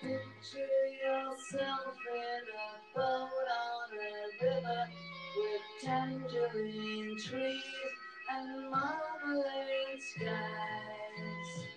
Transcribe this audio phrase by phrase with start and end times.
[0.00, 4.88] Picture yourself in a boat on a river
[5.36, 7.92] with tangerine trees
[8.30, 11.68] and marmalade skies.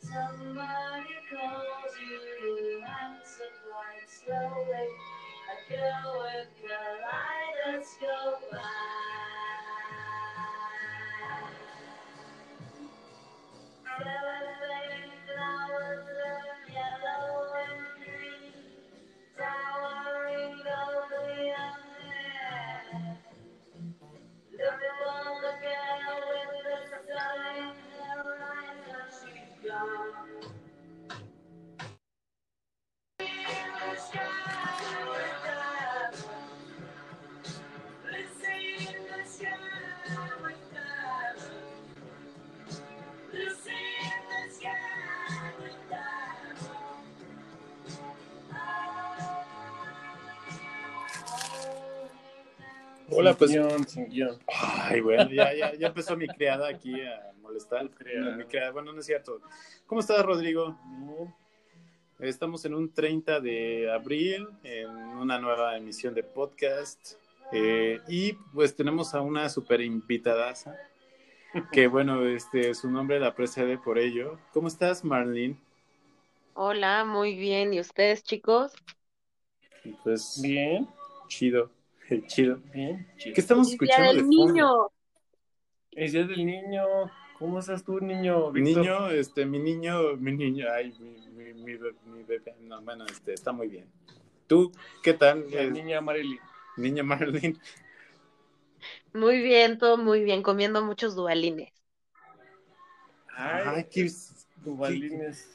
[0.00, 3.52] Somebody calls you answer
[4.26, 4.88] slowly.
[5.48, 8.60] A girl with kaleidoscope eyes.
[53.18, 53.50] Hola, pues.
[53.50, 54.38] Sin guion, sin guion.
[54.46, 57.90] Ay, bueno, ya, ya, ya empezó mi criada aquí a molestar.
[57.90, 58.36] Criada.
[58.36, 59.40] Mi criada, bueno, no es cierto.
[59.86, 60.78] ¿Cómo estás, Rodrigo?
[62.20, 67.14] Estamos en un 30 de abril, en una nueva emisión de podcast.
[67.50, 70.76] eh, y pues tenemos a una super invitadaza,
[71.72, 74.38] que bueno, este, su nombre la precede por ello.
[74.52, 75.56] ¿Cómo estás, Marlene?
[76.52, 77.72] Hola, muy bien.
[77.72, 78.74] ¿Y ustedes, chicos?
[80.04, 80.88] Pues, Bien.
[81.28, 81.70] chido,
[82.26, 82.60] chido.
[82.72, 84.90] ¿Qué estamos Día escuchando de del niño.
[85.92, 86.84] Día del niño.
[87.38, 88.50] ¿Cómo estás tú, niño?
[88.50, 88.82] Víctor?
[88.82, 93.06] Niño, este, mi niño, mi niño, ay, mi, mi, mi, be- mi bebé, no, bueno,
[93.06, 93.86] este, está muy bien.
[94.48, 96.40] ¿Tú qué tal, La niña Marily.
[96.76, 97.56] niña Marlene?
[99.12, 101.70] Muy bien, todo muy bien, comiendo muchos dualines.
[103.36, 104.10] Ay, Ay, qué-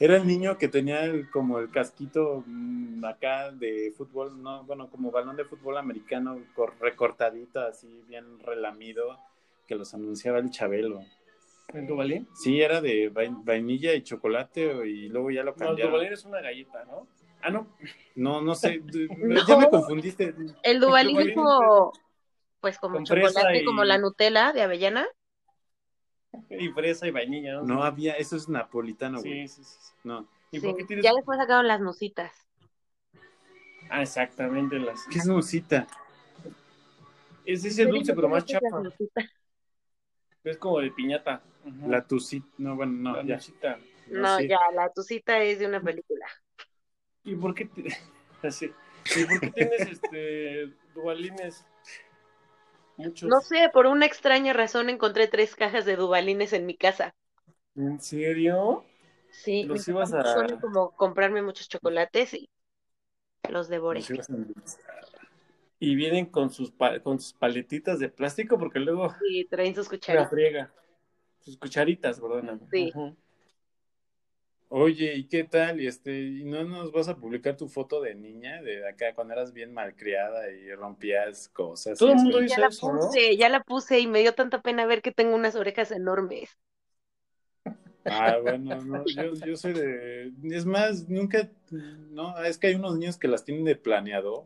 [0.00, 4.88] Era el niño que tenía el- como el casquito mm, acá de fútbol, no, bueno,
[4.90, 9.18] como balón de fútbol americano cor- recortadito, así bien relamido,
[9.66, 11.00] que los anunciaba el Chabelo.
[11.72, 12.28] ¿El Dubalín?
[12.34, 15.92] Sí, era de vai- vainilla y chocolate y luego ya lo No, el cambiaron.
[15.94, 17.06] Dubalín es una galleta, ¿no?
[17.42, 17.66] Ah, no.
[18.14, 18.80] No, no sé,
[19.18, 19.46] No.
[19.46, 20.34] ya me confundiste.
[20.62, 21.92] El dubalín es dubalín como,
[22.60, 25.06] pues como chocolate, y- como la Nutella de avellana.
[26.50, 27.62] Y fresa y vainilla, ¿no?
[27.62, 29.48] No había, eso es napolitano, güey.
[29.48, 29.92] Sí, sí, sí.
[30.04, 30.28] No.
[30.50, 31.04] ¿Y Sí, por qué tienes...?
[31.04, 32.32] Ya después sacaron las nusitas.
[33.90, 34.78] Ah, exactamente.
[34.78, 35.04] Las...
[35.10, 35.86] ¿Qué es musita?
[37.44, 38.62] Es ese dulce, pero más ¿Conoces
[39.14, 39.30] las chapa.
[40.44, 41.42] Es como de piñata.
[41.86, 43.78] La tucita, no, bueno, no, La ya.
[44.08, 44.48] No, sí.
[44.48, 46.26] ya, la tucita es de una película.
[47.22, 47.82] ¿Y por qué, te-.
[49.16, 51.64] ¿Y por qué tienes este dubalines?
[52.96, 53.30] Muchos.
[53.30, 57.14] No sé, por una extraña razón encontré tres cajas de dubalines en mi casa.
[57.76, 58.84] ¿En serio?
[59.30, 62.48] Sí, Los ibas a- como comprarme muchos chocolates y
[63.50, 64.00] los devoré.
[64.00, 64.26] Los.
[65.80, 66.72] Y vienen con sus
[67.02, 70.30] con sus paletitas de plástico porque luego Y traen sus la cucharitas.
[70.30, 70.72] friega.
[71.40, 72.60] Sus cucharitas, perdóname.
[72.70, 72.92] Sí.
[74.76, 75.80] Oye, ¿y qué tal?
[75.80, 79.32] Y este, ¿y no nos vas a publicar tu foto de niña, de acá, cuando
[79.32, 81.96] eras bien malcriada y rompías cosas?
[81.96, 82.98] Todo el mundo Ya dice la eso, ¿no?
[82.98, 86.58] puse, ya la puse y me dio tanta pena ver que tengo unas orejas enormes.
[88.04, 90.32] Ah, bueno, no, yo, yo soy de...
[90.50, 91.48] Es más, nunca...
[91.70, 94.42] No, es que hay unos niños que las tienen de planeador.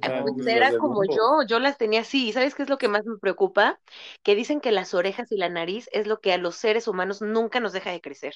[0.00, 2.28] Pues era como yo, yo las tenía así.
[2.28, 3.80] ¿Y sabes qué es lo que más me preocupa?
[4.22, 7.22] Que dicen que las orejas y la nariz es lo que a los seres humanos
[7.22, 8.34] nunca nos deja de crecer.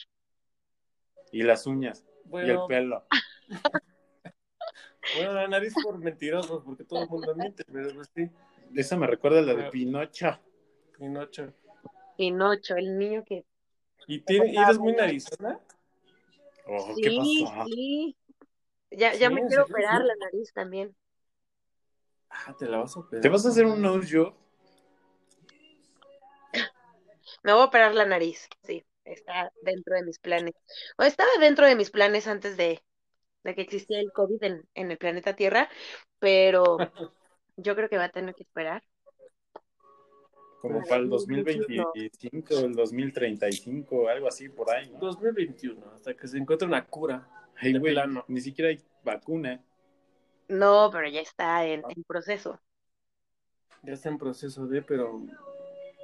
[1.30, 3.06] Y las uñas, y el Bueno, pelo.
[5.16, 8.30] bueno, la nariz por mentirosos, porque todo el mundo miente, pero pues sí.
[8.74, 9.70] Esa me recuerda a la de.
[9.70, 10.38] Pinocho.
[10.98, 11.52] Pinocho.
[12.16, 13.44] Pinocho, el niño que...
[14.06, 15.60] ¿Y, tiene, y eres muy narizona?
[16.66, 17.64] Oh, Sí, ¿qué pasó?
[17.66, 18.16] sí.
[18.90, 20.08] Ya, ya Sí, me ¿en quiero operar Sí.
[20.08, 20.96] la nariz también.
[22.30, 23.22] Ah, te la vas a operar.
[23.22, 24.34] ¿Te vas a hacer un nose job?
[27.42, 28.84] Me voy a operar la nariz, sí.
[29.04, 30.54] Está dentro de mis planes.
[30.98, 32.82] O estaba dentro de mis planes antes de,
[33.42, 35.68] de que existía el COVID en, en el planeta Tierra,
[36.18, 36.76] pero
[37.56, 38.82] yo creo que va a tener que esperar.
[40.60, 44.90] Como para el 2025, el 2035, algo así por ahí.
[44.90, 44.98] ¿no?
[44.98, 47.28] 2021, hasta que se encuentre una cura.
[47.62, 47.96] Güey,
[48.26, 49.62] ni siquiera hay vacuna.
[50.48, 52.60] No, pero ya está en, en proceso.
[53.82, 55.20] Ya está en proceso de, pero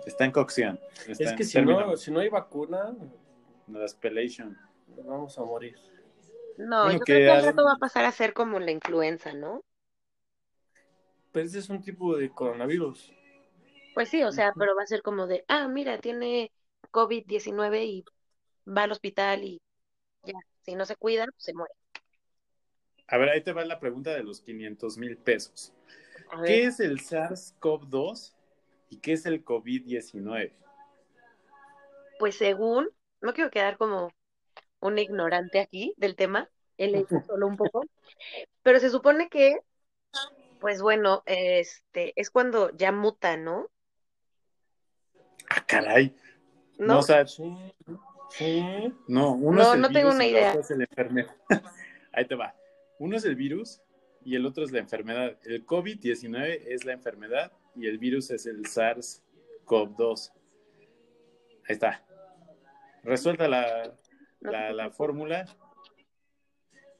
[0.07, 0.81] Está en cocción.
[1.09, 1.85] Está es que si término.
[1.87, 2.95] no, si no hay vacuna,
[3.69, 4.59] La spellation.
[4.97, 5.77] nos vamos a morir.
[6.57, 8.59] No, Bueno, yo que creo que al al- rato va a pasar a ser como
[8.59, 9.61] la influenza, ¿no?
[11.33, 13.13] Pero ese es un tipo de coronavirus.
[13.93, 16.53] Pues sí, o sea, pero va a ser como de, ah, mira, tiene
[16.91, 18.05] COVID-19 y
[18.67, 19.61] va al hospital y
[20.25, 21.75] ya, Si no se cuida, pues se muere.
[23.09, 25.73] A ver, ahí te va la pregunta de los 500 mil pesos.
[26.45, 28.35] ¿Qué es el SARS-CoV-2
[28.91, 30.53] y qué es el COVID-19?
[32.19, 32.89] Pues según,
[33.21, 34.13] no quiero quedar como
[34.81, 36.49] un ignorante aquí del tema,
[36.79, 37.85] he leído solo un poco,
[38.63, 39.59] pero se supone que,
[40.61, 43.71] pues bueno, este, es cuando ya muta, ¿no?
[45.51, 46.15] Ah, caray.
[46.79, 46.95] ¿No?
[46.95, 47.45] No, o sea, Sí,
[48.31, 48.93] sí.
[49.07, 50.57] no, uno No, es el no tengo una idea.
[52.13, 52.55] Ahí te va.
[53.05, 53.83] Uno es el virus
[54.25, 55.37] y el otro es la enfermedad.
[55.45, 60.33] El COVID-19 es la enfermedad y el virus es el SARS-CoV-2.
[61.69, 62.03] Ahí está.
[63.03, 63.95] Resuelta la,
[64.41, 65.45] la, fórmula.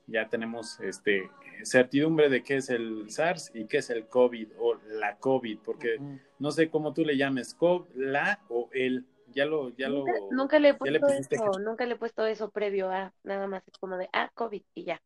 [0.07, 1.31] Ya tenemos este
[1.63, 5.99] certidumbre de qué es el SARS y qué es el COVID o la COVID, porque
[6.39, 9.07] no sé cómo tú le llames, COVID, la o el.
[9.29, 10.31] Ya lo, ya Nunca, lo.
[10.33, 13.67] nunca le he le puesto eso, nunca le he puesto eso previo a, nada más
[13.67, 15.01] es como de, ah, COVID y ya.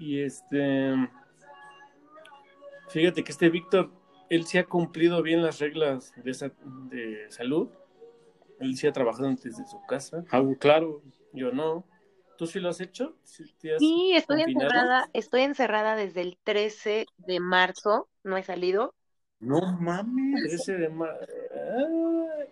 [0.00, 1.08] Y este.
[2.88, 3.90] Fíjate que este Víctor,
[4.28, 6.52] él sí ha cumplido bien las reglas de, esa-
[6.90, 7.68] de salud.
[8.60, 10.24] Él sí ha trabajado desde su casa.
[10.30, 11.02] Ah, claro.
[11.32, 11.86] Yo no.
[12.36, 13.16] ¿Tú sí lo has hecho?
[13.24, 18.42] ¿Sí, te has Sí, estoy encerrada, estoy encerrada desde el 13 de marzo, no he
[18.42, 18.94] salido.
[19.40, 20.42] No mames.
[20.50, 21.26] 13 de marzo.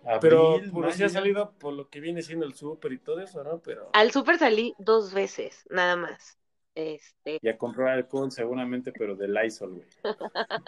[0.05, 3.21] Abril, Pero por si ha salido por lo que viene siendo el súper y todo
[3.21, 3.59] eso, ¿no?
[3.59, 3.89] Pero.
[3.93, 6.39] Al súper salí dos veces, nada más.
[6.75, 9.87] Este, Y a comprar alcohol seguramente, pero de Lysol, güey.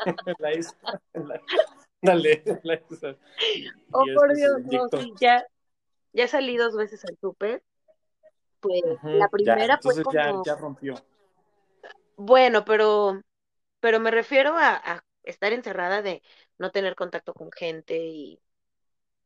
[1.14, 1.42] la-
[2.02, 2.44] Dale,
[2.90, 3.18] hizo.
[3.92, 5.46] oh Y por Dios, no, sí, ya,
[6.14, 7.64] ya salí dos veces al súper.
[8.62, 10.96] Pues la Ya, primera fue entonces ya, como, ya rompió.
[12.16, 13.22] bueno, pero,
[13.80, 16.24] pero me refiero a, a estar encerrada de
[16.58, 18.42] no tener contacto con gente y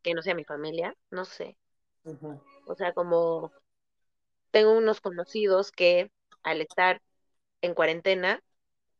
[0.03, 1.57] que no sea mi familia, no sé.
[2.65, 3.51] O sea, como
[4.51, 6.11] tengo unos conocidos que
[6.45, 7.01] al estar
[7.61, 8.41] en cuarentena,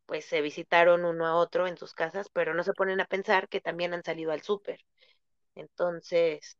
[0.05, 3.47] pues se visitaron uno a otro en sus casas, pero no se ponen a pensar
[3.47, 4.81] que también han salido al súper.
[5.55, 6.57] Entonces,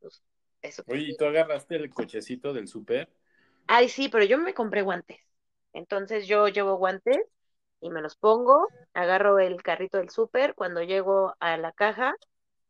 [0.00, 0.22] pues,
[0.62, 0.84] eso.
[0.86, 3.10] Oye, ¿y tú agarraste el cochecito del súper?
[3.66, 5.18] Ay, sí, pero yo me compré guantes.
[5.72, 7.18] Entonces yo llevo guantes
[7.80, 12.14] y me los pongo, agarro el carrito del súper, cuando llego a la caja,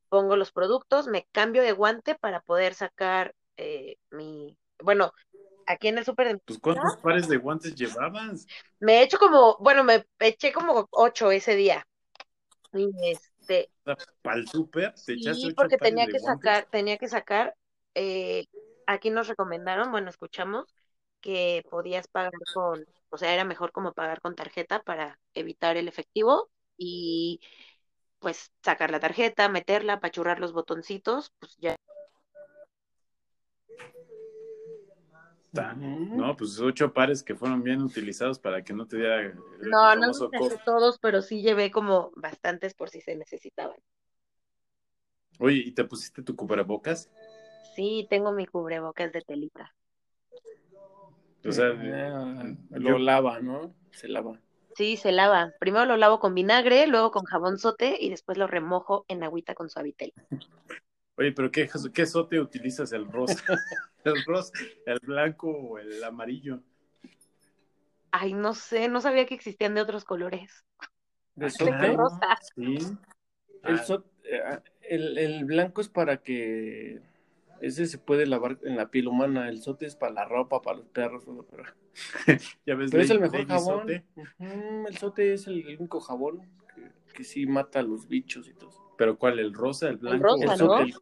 [0.08, 5.12] pongo los productos, me cambio de guante para poder sacar eh, mi, bueno,
[5.68, 8.46] aquí en el súper de Pues, ¿cuántos pares de guantes llevabas?
[8.80, 11.86] Me he hecho como, bueno, me eché como ocho ese día.
[12.72, 13.70] Y este,
[14.22, 14.94] ¿Para el súper?
[15.06, 16.26] ¿Te echaste sí, porque tenía que guantes?
[16.26, 17.54] sacar, tenía que sacar,
[17.94, 18.44] eh,
[18.86, 20.66] aquí nos recomendaron, bueno, escuchamos
[21.20, 25.88] que podías pagar con, o sea, era mejor como pagar con tarjeta para evitar el
[25.88, 27.40] efectivo y
[28.20, 31.76] pues sacar la tarjeta, meterla, apachurrar los botoncitos, pues ya.
[35.52, 35.74] Ta-.
[35.74, 39.34] No, pues ocho pares que fueron bien utilizados para que no te diera el
[39.70, 40.30] No, no los
[40.64, 43.76] todos, pero sí llevé como bastantes por si se necesitaban.
[45.38, 47.08] Oye, ¿y te pusiste tu cubrebocas?
[47.74, 49.74] Sí, tengo mi cubrebocas de telita.
[51.46, 53.74] O sea, Ah, yo- lo lava, ¿no?
[53.92, 54.40] Se lava.
[54.74, 55.52] Sí, se lava.
[55.60, 59.54] Primero lo lavo con vinagre, luego con jabón sote y después lo remojo en agüita
[59.54, 60.12] con suavitel.
[61.18, 62.92] Oye, pero ¿qué, qué sote utilizas?
[62.92, 63.42] ¿El rosa?
[64.04, 64.52] ¿El rosa?
[64.86, 66.62] ¿El blanco o el amarillo?
[68.12, 70.64] Ay, no sé, no sabía que existían de otros colores.
[71.34, 71.96] ¿De sote?
[71.96, 72.38] rosa.
[72.54, 72.78] Sí.
[73.64, 77.00] El, so- eh, ah, el, el blanco es para que
[77.60, 80.78] ese se puede lavar en la piel humana, el sote es para la ropa, para
[80.78, 81.64] los perros, pero,
[82.64, 83.80] ya ves, pero es el mejor jabón.
[83.80, 84.04] Sote.
[84.86, 86.42] El sote es el único jabón
[86.76, 88.87] que, que sí mata a los bichos y todo.
[88.98, 89.38] ¿Pero cuál?
[89.38, 90.24] ¿El rosa, el blanco?
[90.24, 90.56] rosa, El ¿no?
[90.56, 90.94] sote, el-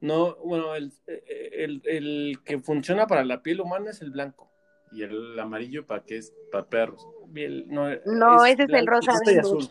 [0.00, 4.50] no, bueno, el, el, el que funciona para la piel humana es el blanco.
[4.92, 6.32] ¿Y el amarillo para qué es?
[6.50, 7.06] Para perros.
[7.34, 9.46] El- no, No, ese es el rosa este Venus.
[9.46, 9.68] azul.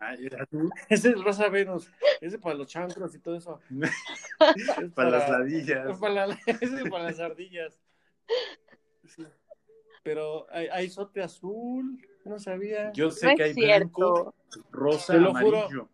[0.00, 0.14] Ah.
[0.88, 1.90] Ese es el rosa Venus.
[2.20, 3.60] Ese es para los chancros y todo eso.
[4.82, 5.90] Es Para las ladillas.
[5.90, 7.78] Es para, la- ese es para las ardillas.
[9.06, 9.24] Sí.
[10.02, 12.92] Pero hay, hay sote azul, no sabía.
[12.92, 14.34] Yo sé No que hay es blanco,
[14.70, 15.58] rosa, Te lo juro.
[15.58, 15.88] amarillo.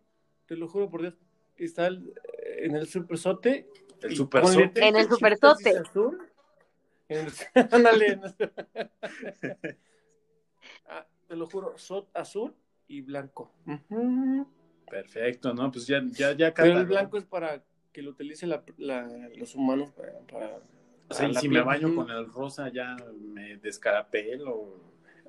[0.45, 1.15] Te lo juro por Dios.
[1.57, 2.13] Está el-
[2.59, 3.67] en el super sote.
[4.01, 4.79] El y super ponle sote.
[4.87, 5.69] En el tres super chispitas sote.
[5.69, 6.27] dice azul.
[7.09, 7.31] En el-
[7.71, 8.07] Ándale.
[8.07, 8.35] en el-
[10.87, 12.53] Ah, te lo juro, sot azul
[12.87, 13.51] y blanco.
[14.89, 15.71] Perfecto, ¿no?
[15.71, 19.55] Pues ya, ya, ya Pero el blanco es para que lo utilicen la- la- los
[19.55, 20.59] humanos para, para-
[21.09, 24.75] O sea, y si me baño con el rosa ya me descarapelo,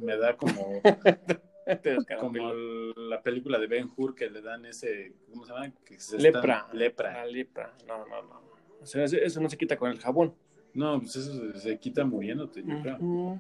[0.01, 0.81] me da como,
[2.21, 2.53] como
[2.97, 5.73] la película de Ben Hur que le dan ese, ¿cómo se llama?
[5.85, 6.59] Que se Lepra.
[6.67, 7.13] están- lepra.
[7.13, 7.75] La lepra.
[7.87, 8.43] No, no, no.
[8.81, 10.35] O sea, eso- eso no se quita con el jabón.
[10.75, 13.37] No, pues eso se, se quita muriéndote, yo creo.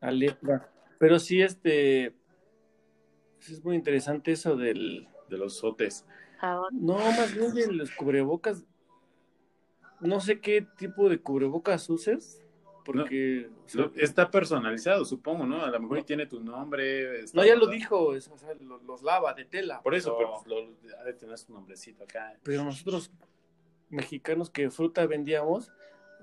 [0.00, 0.68] La lepra.
[0.98, 2.14] Pero sí, este.
[3.38, 5.08] sí es muy interesante eso del.
[5.28, 6.04] De los sotes.
[6.38, 6.70] Jabón.
[6.84, 8.64] No, más bien de los cubrebocas.
[10.00, 12.42] No sé qué tipo de cubrebocas uses.
[12.84, 13.48] Porque.
[13.66, 15.62] o sea, Lo- Está personalizado, supongo, ¿no?
[15.64, 17.20] A lo mejor tiene tu nombre.
[17.20, 18.14] está- no, ya lo dijo.
[18.14, 19.82] es- o sea, lo- los, lava de tela.
[19.82, 22.34] Por eso, pero, pero lo- ha de tener su nombrecito acá.
[22.42, 23.10] pero nosotros,
[23.88, 25.72] mexicanos que fruta vendíamos,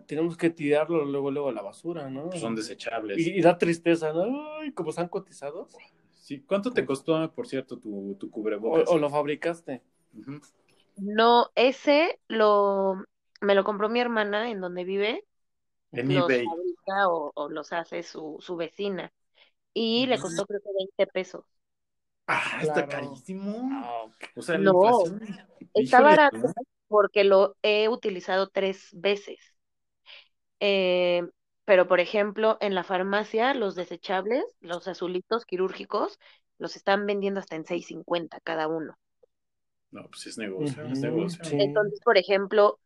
[0.05, 2.31] tenemos que tirarlo luego, luego a la basura, ¿no?
[2.33, 3.17] Son desechables.
[3.17, 4.57] Y, y da tristeza, ¿no?
[4.59, 5.75] Ay, como están cotizados.
[6.13, 6.41] Sí.
[6.41, 8.89] ¿Cuánto te costó, por cierto, tu, tu O, cubrebocas?
[8.89, 9.81] o lo fabricaste.
[10.97, 13.03] No, ese lo
[13.41, 15.23] me lo compró mi hermana en donde vive,
[15.91, 16.45] En los eBay.
[16.45, 19.13] fabrica o, o los hace su, su vecina.
[19.73, 21.45] Y le costó creo que 20 pesos.
[22.27, 23.69] Ah, está carísimo.
[23.71, 24.15] Ah, ok.
[24.35, 25.21] O sea, la No, inflación.
[25.73, 26.53] Está Híjole, barato ¿no?
[26.89, 29.39] porque lo he utilizado tres veces.
[30.59, 31.23] Eh,
[31.65, 36.19] pero, por ejemplo, en la farmacia, los desechables, los azulitos quirúrgicos,
[36.59, 38.97] los están vendiendo hasta en 6.50 cada uno.
[39.91, 41.43] No, pues es negocio, es negocio.
[41.43, 41.57] sí.
[41.57, 42.79] Entonces, por ejemplo,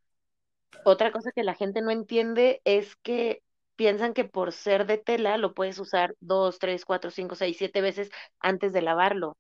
[0.84, 3.44] otra cosa que la gente no entiende es que
[3.76, 7.82] piensan que por ser de tela lo puedes usar dos, tres, cuatro, cinco, seis, siete
[7.82, 8.10] veces
[8.40, 9.38] antes de lavarlo.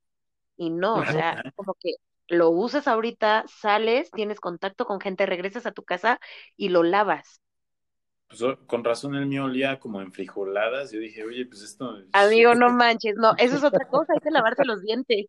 [0.57, 1.95] Y no, o sea, como que
[2.27, 6.19] lo usas ahorita, sales, tienes contacto con gente, regresas a tu casa
[6.57, 7.41] y lo lavas.
[8.27, 10.91] Pues, con razón el mío olía como en frijoladas.
[10.91, 11.97] Yo dije, oye, pues esto.
[12.13, 15.27] Amigo, no manches, no, eso es otra cosa, hay que lavarse los dientes.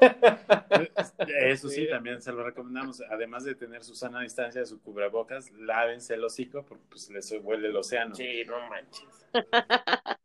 [1.28, 1.88] Eso sí, Sí.
[1.88, 3.00] también se lo recomendamos.
[3.10, 7.68] Además de tener su sana distancia, su cubrebocas, lávense el hocico porque pues les huele
[7.68, 8.14] el océano.
[8.14, 9.26] Sí, no manches.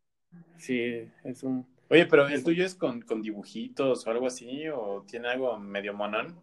[0.58, 1.66] Sí, es un.
[1.88, 4.68] Oye, pero ¿el tuyo es con, con dibujitos o algo así?
[4.68, 6.38] ¿O tiene algo medio monón?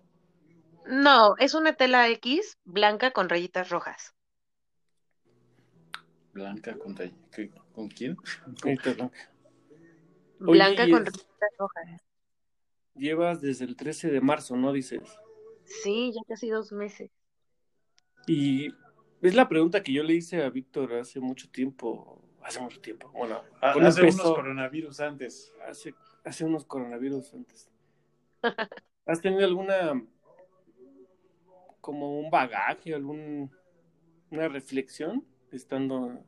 [0.88, 4.16] No, es una tela X blanca con rayitas rojas.
[6.34, 8.18] Blanca con, ¿qué- ¿con quién?
[10.40, 12.02] Blanca con es- rayitas rojas.
[12.96, 14.72] Llevas desde el 13 de marzo, ¿no?
[14.72, 15.02] Dices.
[15.66, 17.12] Sí, ya casi dos meses.
[18.28, 18.68] Y
[19.22, 22.22] es la pregunta que yo le hice a Víctor hace mucho tiempo.
[22.42, 23.10] Hace mucho tiempo.
[23.12, 25.54] Bueno, Ah, hace empezó, unos coronavirus antes.
[25.68, 27.70] hace, hace unos coronavirus antes.
[29.06, 30.02] ¿Has tenido alguna
[31.82, 33.52] como un bagaje, algún
[34.32, 36.24] una reflexión estando,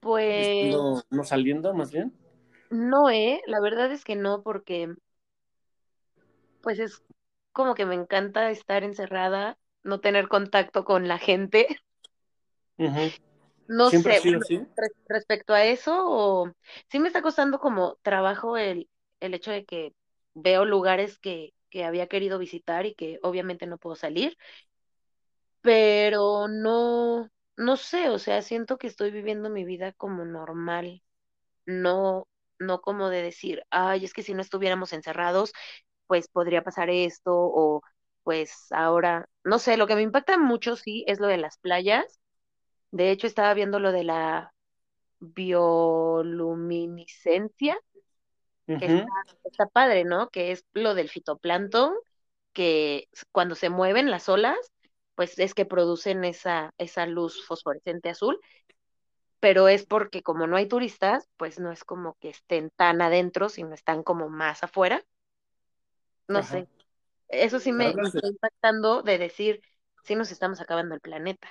[0.00, 0.74] Pues
[1.10, 2.12] no saliendo más bien?
[2.74, 4.94] No, eh, la verdad es que no, porque
[6.62, 7.02] pues es
[7.52, 11.66] como que me encanta estar encerrada, no tener contacto con la gente.
[13.66, 14.60] No ¿Siempre sé, así?
[15.08, 16.52] respecto a eso, o
[16.90, 18.90] sí me está costando como trabajo el,
[19.20, 19.94] el hecho de que
[20.34, 24.36] veo lugares que, que había querido visitar y que obviamente no puedo salir,
[25.60, 31.02] pero no, no sé, o sea, siento que estoy viviendo mi vida como normal,
[31.66, 32.28] no,
[32.66, 35.52] no como de decir, ay, es que si no estuviéramos encerrados,
[36.06, 37.82] pues podría pasar esto, o
[38.22, 42.20] pues ahora, no sé, lo que me impacta mucho, sí, es lo de las playas.
[42.90, 44.52] De hecho, estaba viendo lo de la
[45.20, 47.78] bioluminiscencia,
[48.66, 49.04] que está,
[49.44, 50.30] está padre, ¿no?
[50.30, 51.94] Que es lo del fitoplancton,
[52.52, 54.56] que cuando se mueven las olas,
[55.14, 58.40] pues es que producen esa, esa luz fosforescente azul,
[59.44, 63.50] pero es porque como no hay turistas, pues no es como que estén tan adentro,
[63.50, 65.04] sino están como más afuera.
[66.28, 66.60] No Ajá.
[66.60, 66.68] sé,
[67.28, 69.60] eso sí me, está impactando de decir,
[70.02, 71.46] sí nos estamos acabando el planeta.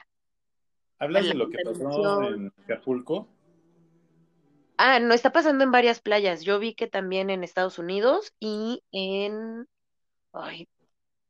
[0.97, 3.27] hablas La de lo que pasó en Acapulco.
[4.79, 6.43] Ah, no, está pasando en varias playas.
[6.43, 9.67] Yo vi que también en Estados Unidos y en,
[10.33, 10.67] ay,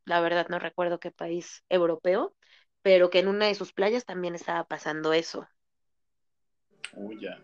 [0.06, 2.34] la verdad no recuerdo qué país europeo,
[2.84, 5.46] pero que en una de sus playas también estaba pasando eso.
[6.96, 7.40] Uy, ya.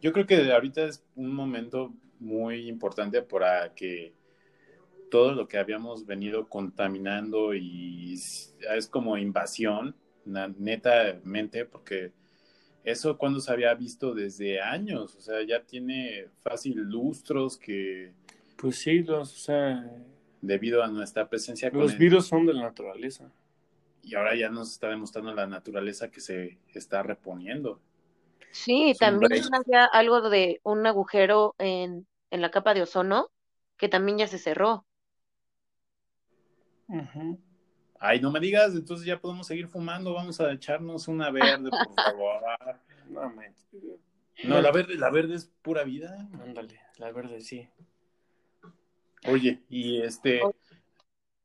[0.00, 4.12] Yo creo que ahorita es un momento muy importante para que
[5.10, 9.94] todo lo que habíamos venido contaminando y es como invasión,
[10.24, 12.12] netamente, porque
[12.84, 18.12] eso cuando se había visto desde años, o sea, ya tiene fácil lustros que
[18.56, 19.90] Pues sí, los, o sea,
[20.40, 23.30] debido a nuestra presencia con los el- virus son de la naturaleza.
[24.02, 27.80] y ahora ya nos está demostrando la naturaleza que se está reponiendo.
[28.56, 29.44] Sí, también break.
[29.52, 33.30] había algo de un agujero en, en la capa de ozono
[33.76, 34.86] que también ya se cerró.
[37.98, 41.94] Ay, no me digas, entonces ya podemos seguir fumando, vamos a echarnos una verde, por
[41.96, 42.42] favor.
[43.10, 43.32] No.
[44.44, 46.28] No, la verde, la verde es pura vida.
[46.42, 47.68] Ándale, la verde sí.
[49.28, 50.40] Oye, y este,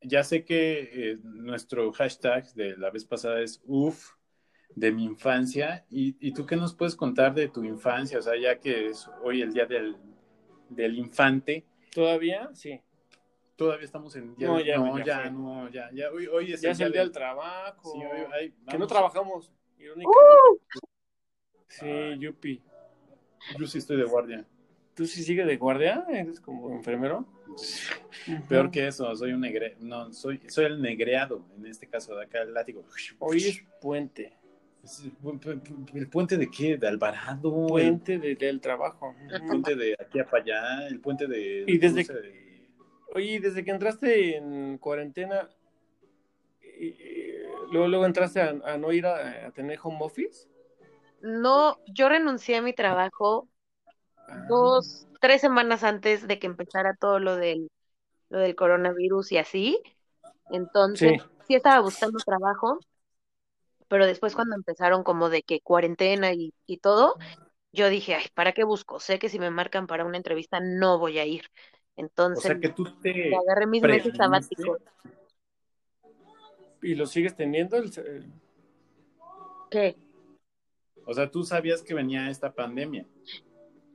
[0.01, 4.11] ya sé que eh, nuestro hashtag de la vez pasada es UF
[4.75, 5.85] de mi infancia.
[5.89, 8.19] ¿Y, ¿Y tú qué nos puedes contar de tu infancia?
[8.19, 9.95] O sea, ya que es hoy el día del,
[10.69, 12.49] del infante, ¿Todavía?
[12.53, 12.79] Sí.
[13.57, 16.53] todavía estamos en día No, del- ya, no, ya ya, no, ya, ya, hoy, hoy
[16.53, 17.91] es Ya el es día el día del del trabajo.
[17.93, 20.63] Sí, hoy- ay, que no trabajamos, irónicamente.
[21.67, 22.15] Sí, Ah.
[22.17, 22.61] Yupi.
[23.59, 24.45] Yo sí estoy de guardia.
[24.95, 26.05] ¿Tú sí sigues de guardia?
[26.09, 27.25] ¿Eres como enfermero?
[28.49, 32.23] Peor que eso, soy un negre, no, soy, soy el negreado, en este caso de
[32.25, 32.83] acá, el látigo.
[33.19, 34.37] Hoy es puente.
[35.93, 36.77] ¿El puente de qué?
[36.77, 37.67] ¿De Alvarado?
[37.67, 39.15] Puente de- del trabajo.
[39.29, 41.63] El puente de aquí a para allá, el puente de...
[41.67, 42.41] Y desde- de-
[43.13, 45.49] Oye, desde que entraste en cuarentena,
[46.79, 47.33] y- y
[47.71, 50.47] luego, luego entraste a, a no ir a, a tener home office.
[51.21, 53.47] No, yo renuncié a mi trabajo
[54.27, 54.45] Ah.
[54.47, 57.69] dos, tres semanas antes de que empezara todo lo del,
[58.29, 59.81] lo del coronavirus y así.
[60.49, 61.27] Entonces, Sí.
[61.47, 62.79] sí estaba buscando trabajo,
[63.91, 67.17] pero después cuando empezaron como de que cuarentena y, y todo,
[67.73, 68.99] yo dije, ay, ¿para qué busco?
[68.99, 71.45] Sé que si me marcan para una entrevista no voy a ir.
[71.95, 73.13] O Entonces, sea que tú te...
[73.31, 74.79] me agarré mis meses sabáticos.
[76.81, 77.77] ¿Y lo sigues teniendo?
[77.77, 77.91] El-
[79.69, 79.95] ¿Qué?
[81.05, 83.05] O sea, tú sabías que venía esta pandemia.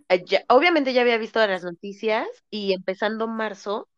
[0.09, 3.89] Eh, ya- obviamente ya había visto las noticias y empezando marzo,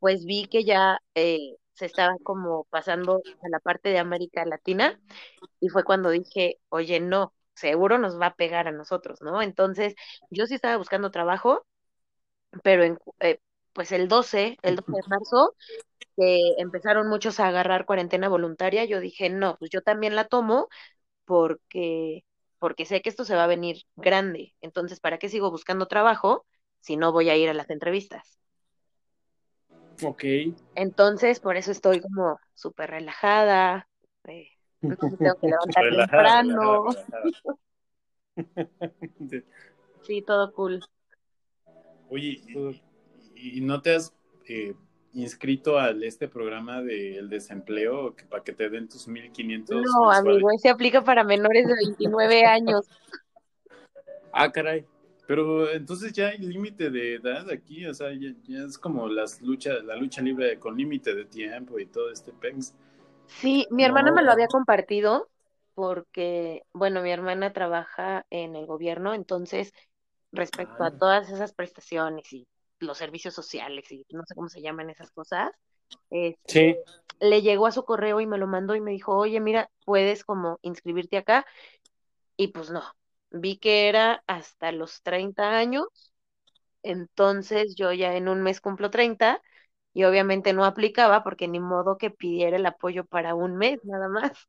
[0.00, 5.00] pues vi que ya eh, estaba como pasando a la parte de América Latina
[5.60, 9.42] y fue cuando dije, oye, no, seguro nos va a pegar a nosotros, ¿no?
[9.42, 9.94] Entonces,
[10.30, 11.66] yo sí estaba buscando trabajo,
[12.62, 13.40] pero en, eh,
[13.72, 15.54] pues el 12, el 12 de marzo,
[16.16, 20.68] que empezaron muchos a agarrar cuarentena voluntaria, yo dije, no, pues yo también la tomo
[21.26, 22.24] porque,
[22.60, 24.56] porque sé que esto se va a venir grande.
[24.62, 26.46] Entonces, ¿para qué sigo buscando trabajo
[26.80, 28.39] si no voy a ir a las entrevistas?
[30.02, 30.24] Ok.
[30.74, 33.88] Entonces, por eso estoy como súper relajada.
[34.24, 34.48] eh,
[34.82, 36.84] no tengo que levantar Relajada, temprano.
[36.84, 37.54] relajada, relajada.
[40.02, 40.80] Sí, todo cool.
[42.08, 42.40] Oye,
[43.36, 44.12] ¿y, y no te has
[44.48, 44.74] eh,
[45.12, 50.18] inscrito al este programa del desempleo que, para que te den tus 1500 No, mensuales?
[50.18, 52.88] amigo, ese aplica para menores de 29 años.
[54.32, 54.84] Ah, caray.
[55.30, 59.40] Pero entonces ya hay límite de edad aquí, o sea, ya, ya es como las
[59.40, 62.74] luchas, la lucha libre con límite de tiempo y todo este pex.
[63.28, 64.16] Sí, mi hermana No.
[64.16, 65.28] me lo había compartido
[65.76, 69.72] porque, bueno, mi hermana trabaja en el gobierno, entonces,
[70.32, 70.98] respecto a Ah.
[70.98, 72.48] todas esas prestaciones y
[72.80, 75.52] los servicios sociales y no sé cómo se llaman esas cosas,
[76.10, 76.76] este, Sí.
[77.20, 80.24] le llegó a su correo y me lo mandó y me dijo, oye, mira, puedes
[80.24, 81.46] como inscribirte acá.
[82.36, 82.82] Y pues no,
[83.30, 85.86] vi que era hasta los 30 años,
[86.82, 89.42] entonces yo ya en un mes cumplo 30
[89.92, 94.08] y obviamente no aplicaba porque ni modo que pidiera el apoyo para un mes nada
[94.08, 94.48] más.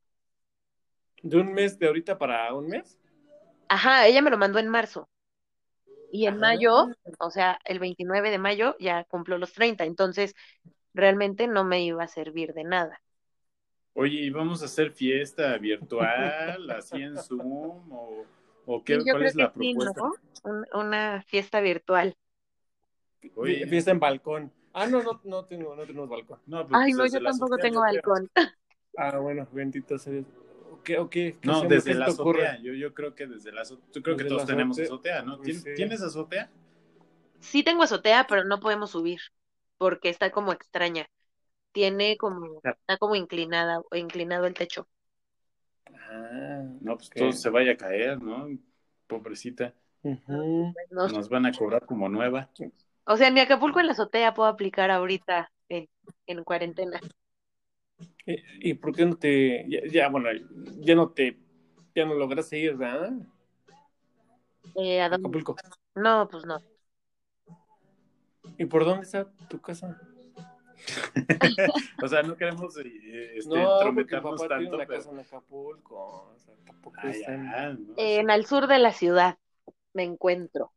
[1.24, 2.98] ¿De un mes de ahorita para un mes?
[3.70, 5.08] Ajá, ella me lo mandó en marzo.
[6.12, 6.88] Y en mayo,
[7.20, 10.36] o sea, el 29 de mayo ya cumplo los 30, entonces
[10.94, 13.02] realmente no me iba a servir de nada.
[13.94, 18.26] Oye, ¿y vamos a hacer fiesta virtual, así en Zoom, o,
[18.76, 20.02] o qué, Sí, cuál es la sí, propuesta?
[20.02, 20.14] ¿no?
[20.44, 22.16] Un- una fiesta virtual.
[23.36, 24.52] Oye, Fiesta en balcón.
[24.74, 26.40] Ah, no, no, no, tengo, no tenemos balcón.
[26.48, 28.30] no, pues, Ay, no, desde yo tampoco azotea, tengo balcón.
[28.98, 30.26] Ah, bueno, bendito sea Dios.
[30.84, 31.38] ¿Qué, o qué?
[31.40, 31.70] ¿Qué No, hacemos?
[31.76, 32.42] desde ¿Qué la ocurre?
[32.44, 32.62] azotea.
[32.62, 33.86] Yo, yo creo que desde la azotea.
[33.94, 35.22] Yo creo que todos tenemos azotea.
[35.24, 35.38] ¿no?
[35.38, 35.70] Pues ¿Tien- sí.
[35.76, 36.50] ¿Tienes azotea?
[37.40, 39.20] Sí tengo azotea, pero no podemos subir
[39.78, 41.08] porque está como extraña.
[41.74, 44.88] Tiene como, está como inclinada o inclinado el techo.
[46.12, 48.48] Ah, No, pues todo se vaya a caer, ¿no?
[49.08, 49.74] Pobrecita.
[51.12, 52.50] Nos van a cobrar como nueva.
[53.06, 55.88] O sea, ni Acapulco en la azotea puedo aplicar ahorita en,
[56.28, 57.00] en cuarentena.
[58.26, 60.30] ¿Y, y por qué no te, ya, ya, bueno,
[60.80, 61.38] ya no te,
[61.96, 63.14] ya no lograste ir, ¿verdad?
[64.76, 65.30] Eh, ¿a A dónde?
[65.30, 65.56] Acapulco.
[65.96, 66.60] No, pues no.
[68.58, 70.00] ¿Y por dónde está tu casa?
[72.04, 75.00] O sea, no queremos eh, este, no, entrometernos papá tiene tanto, una pero...
[75.00, 76.32] casa en Acapulco.
[76.34, 77.94] O sea, tampoco Ah, está en- ya, ¿no?
[77.98, 79.38] En al sur de la ciudad
[79.94, 80.72] me encuentro.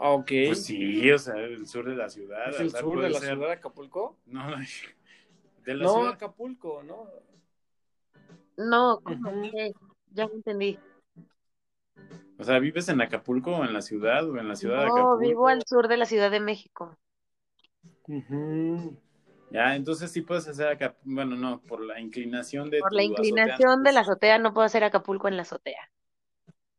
[0.00, 0.26] Ah, ok.
[0.46, 2.48] Pues sí, o sea, el sur de la ciudad.
[2.50, 4.16] ¿Es o el sea, sur de la ser- ciudad de Acapulco?
[4.26, 4.44] No,
[5.64, 6.12] de la No, ciudad.
[6.12, 7.08] Acapulco, ¿no?
[8.56, 9.50] No, ¿cómo Ujú.
[9.50, 9.72] que?
[10.12, 10.78] Ya entendí.
[12.38, 14.90] O sea, ¿vives en Acapulco o en la ciudad o en la ciudad de No,
[14.90, 15.18] Acapulco?
[15.20, 16.96] vivo al sur de la Ciudad de México.
[18.08, 18.96] Ujú.
[19.50, 23.02] Ya, entonces sí puedes hacer acá, bueno, no, por la inclinación de Por tu la
[23.02, 25.90] azotea, inclinación de la azotea no puedo hacer Acapulco en la azotea.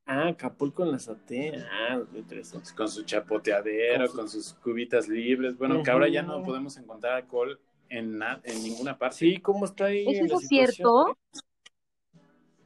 [0.08, 1.68] Ah, Acapulco en la azotea.
[1.72, 2.70] Ah, interesante.
[2.76, 5.58] con su chapoteadero, Con su- con sus cubitas libres.
[5.58, 9.18] Bueno, que ahora ya no podemos encontrar alcohol en, en ninguna parte.
[9.18, 10.12] Sí, ¿cómo está ahí?
[10.12, 11.18] ¿Es la eso situación, cierto?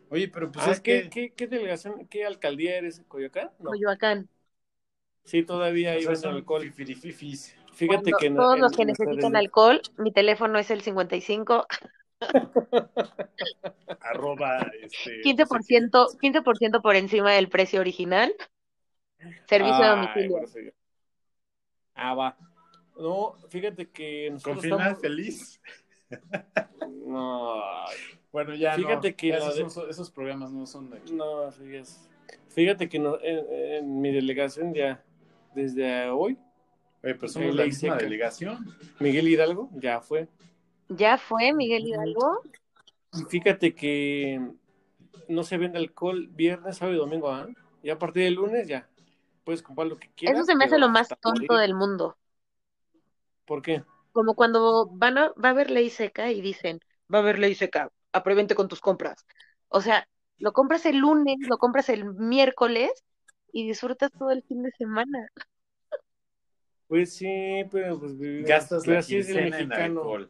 [0.09, 1.09] Oye, pero pues Ah, es ¿qué, que...
[1.09, 3.01] qué, qué delegación, qué alcaldía eres?
[3.07, 3.51] ¿Coyoacán?
[3.59, 3.71] No.
[3.71, 4.27] Coyoacán.
[5.23, 6.61] Sí, todavía o hay sea, venden son alcohol.
[6.63, 7.55] fifirififis.
[7.73, 11.67] Fíjate Cuando que en- todos en los que necesitan alcohol, mi teléfono es el 55,
[14.01, 15.21] Arroba, este...
[15.21, 18.33] 15%, 15% por encima del precio original.
[19.49, 20.31] Servicio de Ay, domicilio.
[20.31, 20.59] bueno, sí.
[21.95, 22.37] Ah, va.
[22.97, 25.01] No, fíjate que Con nosotros final estamos...
[25.01, 25.61] feliz.
[26.81, 27.61] No,
[28.31, 29.15] Bueno, ya Fíjate no.
[29.17, 30.99] que esos, de- esos programas no son de...
[31.11, 32.07] no, así es.
[32.49, 35.03] Fíjate que no, en, en mi delegación ya,
[35.55, 36.37] desde hoy,
[37.03, 37.95] Oye, pero somos la misma seca.
[38.03, 38.75] delegación.
[38.99, 40.27] Miguel Hidalgo ya fue.
[40.89, 42.41] ¿Ya fue Miguel Hidalgo?
[43.13, 44.39] Y fíjate que
[45.27, 47.47] no se vende alcohol viernes, sábado y domingo, ¿ah?
[47.81, 48.87] Y a partir del lunes ya
[49.43, 50.37] puedes comprar lo que quieras.
[50.37, 51.61] Eso se me hace lo más tonto morir.
[51.61, 52.17] del mundo.
[53.45, 53.83] ¿Por qué?
[54.11, 56.79] Como cuando van a, va a haber ley seca y dicen,
[57.13, 59.25] va a haber ley seca, aprevente con tus compras.
[59.67, 62.91] O sea, lo compras el lunes, lo compras el miércoles
[63.51, 65.27] y disfrutas todo el fin de semana.
[66.87, 69.99] Pues sí, pero pues Gastas pero la así es el en mexicano.
[70.01, 70.29] alcohol.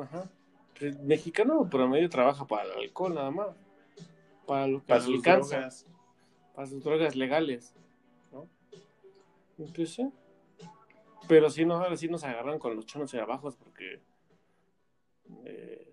[0.00, 0.30] Ajá.
[0.80, 3.56] El mexicano promedio trabaja para el alcohol nada más.
[4.46, 5.86] Para lo que Para sus alcanza, drogas.
[6.54, 7.74] para sus drogas legales.
[8.30, 8.48] ¿no?
[9.58, 10.08] Y pues sí.
[11.28, 14.00] Pero sí, no, ahora sí nos agarran con los chonos y abajos porque
[15.44, 15.91] eh,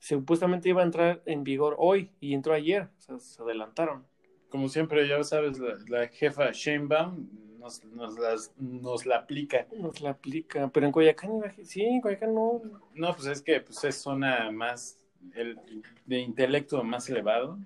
[0.00, 2.88] supuestamente iba a entrar en vigor hoy y entró ayer.
[2.98, 4.04] O sea, se adelantaron.
[4.48, 7.28] Como siempre, ya sabes, la, la jefa Sheinbaum
[7.60, 9.66] nos, nos, las, nos la aplica.
[9.76, 10.68] Nos la aplica.
[10.72, 11.30] Pero en Coyacán,
[11.62, 12.62] sí, en Coyacán no.
[12.94, 14.98] No, pues es que pues, es zona más
[15.34, 15.58] el,
[16.06, 17.58] de intelecto más elevado.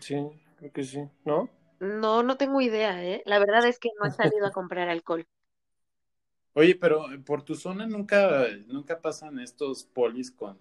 [0.00, 0.16] Sí,
[0.56, 1.02] creo que sí.
[1.24, 1.50] ¿No?
[1.80, 3.22] No, no tengo idea, ¿eh?
[3.26, 5.26] La verdad es que no he salido a comprar alcohol.
[6.54, 10.58] Oye, pero por tu zona nunca, nunca pasan estos polis con,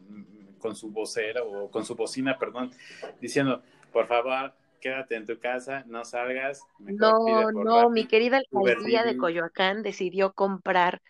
[0.60, 2.72] con su vocera o con su bocina, perdón,
[3.20, 6.62] diciendo, por favor, quédate en tu casa, no salgas.
[6.80, 7.94] No, no, Rappi".
[7.94, 9.18] mi querida alcaldía de.
[9.18, 11.02] Coyoacán decidió comprar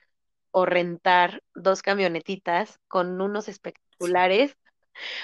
[0.51, 4.57] o rentar dos camionetitas con unos espectaculares,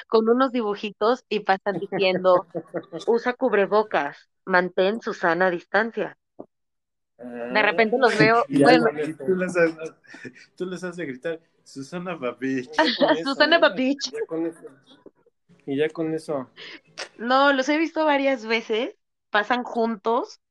[0.07, 2.45] con unos dibujitos y pasan diciendo,
[3.07, 6.17] usa cubrebocas, mantén su sana distancia.
[7.23, 8.85] De repente los veo, bueno,
[9.25, 9.71] tú, les has,
[10.55, 12.69] tú les has de gritar, Susana Babich.
[13.23, 13.59] Susana.
[13.59, 14.11] Babich.
[15.65, 16.49] Y ya con eso.
[17.17, 18.95] No, los he visto varias veces,
[19.29, 20.41] pasan juntos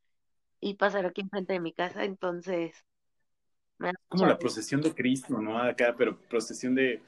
[0.60, 2.84] y pasan aquí enfrente de mi casa, entonces
[3.78, 5.58] me Como la procesión de Cristo, ¿no?
[5.58, 7.02] Acá, pero procesión de,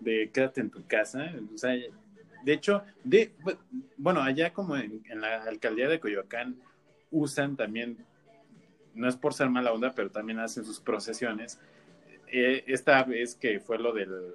[0.00, 1.32] de quédate en tu casa.
[1.52, 3.34] O sea, de hecho, de,
[3.96, 6.56] bueno, allá como en, en la alcaldía de Coyoacán
[7.10, 7.98] usan también,
[8.94, 11.60] no es por ser mala onda, pero también hacen sus procesiones.
[12.32, 14.34] Eh, esta vez que fue lo del,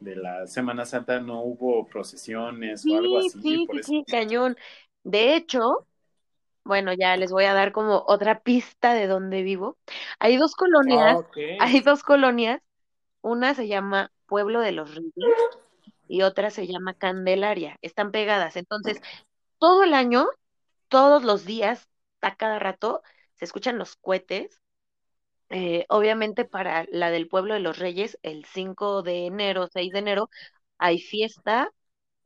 [0.00, 3.40] de la Semana Santa no hubo procesiones o algo Sí, así.
[3.42, 3.94] sí, por sí, eso.
[4.02, 4.56] sí, cañón.
[5.02, 5.86] De hecho,
[6.64, 9.78] bueno, ya les voy a dar como otra pista de dónde vivo.
[10.20, 11.26] Hay dos colonias, Ah,
[11.58, 12.62] hay dos colonias.
[13.22, 15.14] Una se llama Pueblo de los Reyes
[16.08, 17.78] y otra se llama Candelaria.
[17.82, 18.56] Están pegadas.
[18.56, 19.00] Entonces,
[19.58, 20.26] todo el año,
[20.88, 21.88] todos los días,
[22.22, 23.02] a cada rato,
[23.38, 24.60] se escuchan los cohetes.
[25.50, 30.00] Eh, obviamente para la del Pueblo de los Reyes, el 5 de enero, 6 de
[30.00, 30.30] enero,
[30.78, 31.70] hay fiesta,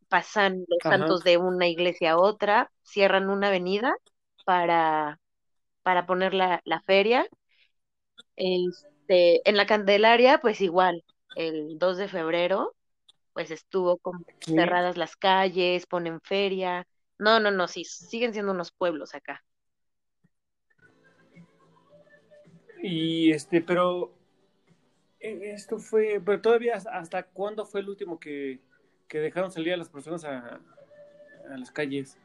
[0.08, 0.88] pasan los Ajá.
[0.88, 3.94] santos de una iglesia a otra, cierran una avenida
[4.44, 5.20] para,
[5.82, 7.26] para poner la, la feria.
[8.36, 12.74] Este, en la Candelaria, pues igual, el 2 de febrero,
[13.34, 16.86] pues estuvo como cerradas las calles, ponen feria.
[17.18, 19.44] No, no, no, sí, siguen siendo unos pueblos acá.
[22.82, 24.12] Y este, pero
[25.20, 28.60] eh, esto fue, pero todavía hasta- cuándo fue el último que,
[29.08, 30.60] que dejaron salir a las personas a,
[31.50, 32.18] a las calles.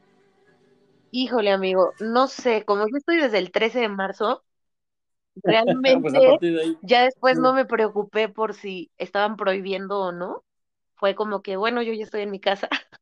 [1.11, 4.43] Híjole, amigo, no sé, como yo estoy desde el 13 de marzo,
[6.03, 6.77] pues realmente partir de ahí.
[6.81, 10.43] ya después no me preocupé por si estaban prohibiendo o no.
[10.95, 12.69] Fue como que, bueno, yo ya estoy en mi casa.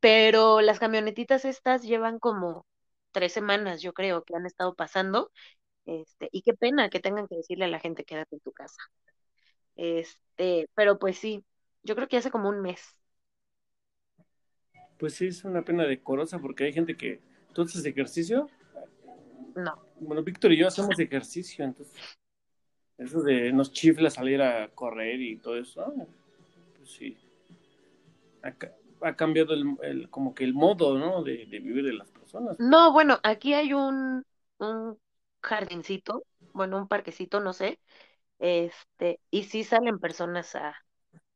[0.00, 2.66] Pero las camionetitas estas llevan como
[3.12, 5.30] tres semanas, yo creo, que han estado pasando.
[5.86, 8.80] Este, y qué pena que tengan que decirle a la gente quédate en tu casa.
[9.76, 11.44] Este, pero pues sí,
[11.82, 12.80] yo creo que hace como un mes.
[14.98, 17.20] Pues sí, es una pena decorosa porque hay gente que.
[17.54, 18.48] ¿Tú haces ejercicio?
[19.56, 19.82] No.
[19.98, 21.94] Bueno, Víctor y yo hacemos ejercicio, entonces.
[22.98, 25.80] Eso de nos chifla salir a correr y todo eso.
[25.82, 25.92] ah,
[26.76, 27.16] Pues sí.
[28.42, 31.22] Ha, ca- ha cambiado el, el- como que el modo, ¿no?
[31.22, 32.56] De, de vivir de las personas.
[32.56, 32.58] personas.
[32.58, 34.22] No, bueno, aquí hay un,
[34.58, 34.98] un
[35.42, 37.80] jardincito, bueno, un parquecito, no sé,
[38.38, 40.74] este, y sí salen personas a,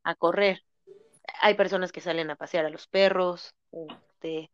[0.03, 0.63] a correr.
[1.41, 4.51] Hay personas que salen a pasear a los perros, este,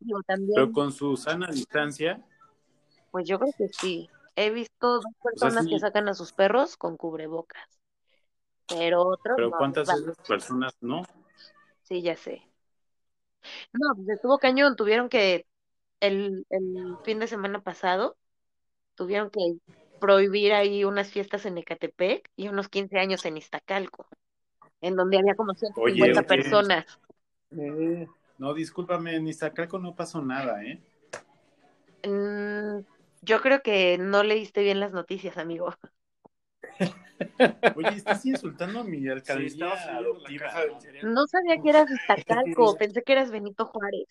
[0.00, 2.24] digo, Pero con su sana distancia,
[3.10, 4.10] pues yo creo que sí.
[4.34, 7.66] He visto dos o sea, personas que sacan a sus perros con cubrebocas,
[8.68, 11.02] pero otros pero no, ¿cuántas esas personas no?
[11.84, 12.42] Sí, ya sé.
[13.72, 15.46] No, pues estuvo cañón, tuvieron que,
[16.00, 18.16] el, el fin de semana pasado,
[18.96, 19.40] tuvieron que
[20.00, 24.08] prohibir ahí unas fiestas en Ecatepec y unos 15 años en Iztacalco,
[24.80, 27.00] en donde había como Oye, 150 oye, personas.
[27.52, 28.06] Eh,
[28.38, 30.82] no, discúlpame, en Iztacalco no pasó nada, ¿eh?
[32.04, 32.84] Mm,
[33.22, 35.74] yo creo que no leíste bien las noticias, amigo.
[37.76, 39.74] Oye, estás insultando a mi alcaldía.
[41.02, 44.08] No sabía que eras Iztacalco, pensé que eras Benito Juárez.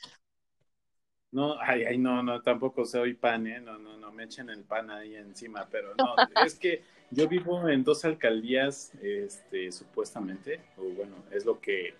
[1.36, 3.60] No, ay, ay, no, no, tampoco soy pan, ¿eh?
[3.60, 7.68] No, no, no, me echen el pan ahí encima, pero no, es que yo vivo
[7.68, 11.94] en dos alcaldías, este, supuestamente, o bueno, es lo que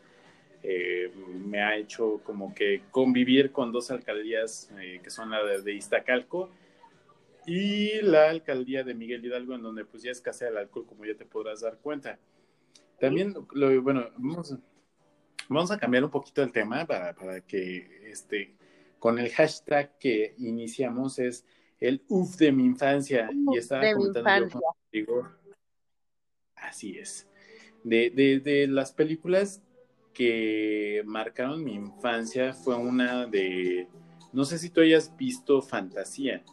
[0.64, 1.12] eh,
[1.46, 5.74] me ha hecho como que convivir con dos alcaldías eh, que son la de, de
[5.74, 6.50] Iztacalco
[7.46, 11.14] y la alcaldía de Miguel Hidalgo, en donde pues ya escasea el alcohol, como ya
[11.14, 12.18] te podrás dar cuenta.
[13.02, 14.56] También, lo, bueno, vamos,
[15.50, 18.56] vamos a cambiar un poquito el tema para, para que este,
[19.00, 21.46] con el hashtag que iniciamos es
[21.80, 23.30] el UF de mi infancia.
[23.54, 25.30] Y estaba comentando yo contigo.
[26.56, 27.28] Así es.
[27.84, 29.62] De, de, de las películas
[30.14, 33.88] que marcaron mi infancia fue una de,
[34.34, 36.44] no sé si tú hayas visto Fantasía.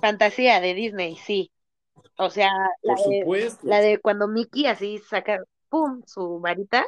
[0.00, 1.50] Fantasía de Disney, sí.
[2.16, 2.50] O sea,
[2.82, 3.66] la Por de, supuesto.
[3.66, 6.86] la de cuando Mickey así saca, ¡pum!, su varita.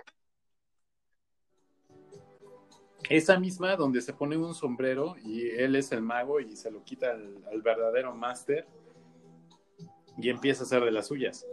[3.11, 6.83] Esa misma donde se pone un sombrero y él es el mago y se lo
[6.85, 8.67] quita al, al verdadero máster
[10.17, 11.47] y empieza a hacer de las suyas.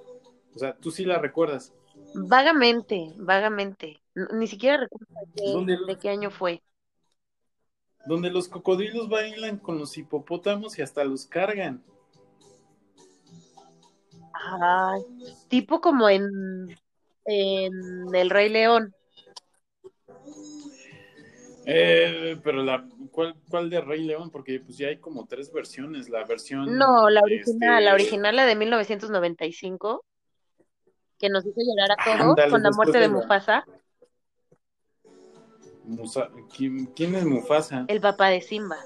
[0.55, 1.73] O sea, tú sí la recuerdas.
[2.13, 4.01] Vagamente, vagamente.
[4.33, 6.61] Ni siquiera recuerdo de qué, ¿Dónde, de qué año fue.
[8.07, 11.83] donde los cocodrilos bailan con los hipopótamos y hasta los cargan.
[14.33, 15.01] Ay,
[15.49, 16.29] tipo como en,
[17.25, 17.73] en
[18.15, 18.93] El Rey León.
[21.69, 24.29] Eh, pero la, ¿cuál, ¿cuál de Rey León?
[24.31, 26.07] Porque pues ya hay como tres versiones.
[26.07, 30.05] La versión, No, la original, la este, original, la de 1995,
[31.19, 33.65] que nos hizo llorar a todos ándale, con la muerte de la Mufasa,
[35.83, 37.83] Musa- ¿quién, quién es Mufasa?
[37.89, 38.77] el papá de Simba.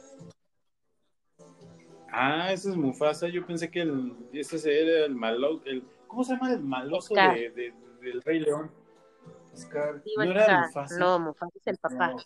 [2.12, 3.28] Ah, ese es Mufasa.
[3.28, 7.52] Yo pensé que el, ese era el malo, el, ¿cómo se llama el maloso de,
[7.52, 8.72] de- del Rey León?
[9.56, 10.02] Scar.
[10.17, 10.62] ¿No era.
[10.65, 10.98] Mufasa?
[10.98, 12.08] No, Mufasa es el papá.
[12.13, 12.17] No.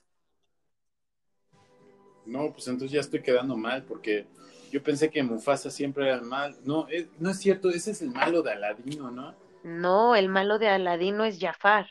[2.26, 4.26] No, pues entonces ya estoy quedando mal porque
[4.72, 6.56] yo pensé que Mufasa siempre era el mal.
[6.64, 9.36] No, es- no es cierto, ese es el malo de Aladino, ¿no?
[9.64, 11.90] No, el malo de Aladino es Jafar.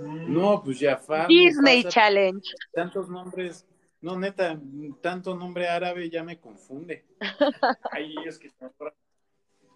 [0.00, 2.50] No, pues Jafar, Disney Mufasa, Challenge.
[2.72, 3.66] tantos nombres.
[4.00, 4.58] No, neta,
[5.00, 7.04] tanto nombre árabe ya me confunde.
[7.90, 8.50] Ay, es que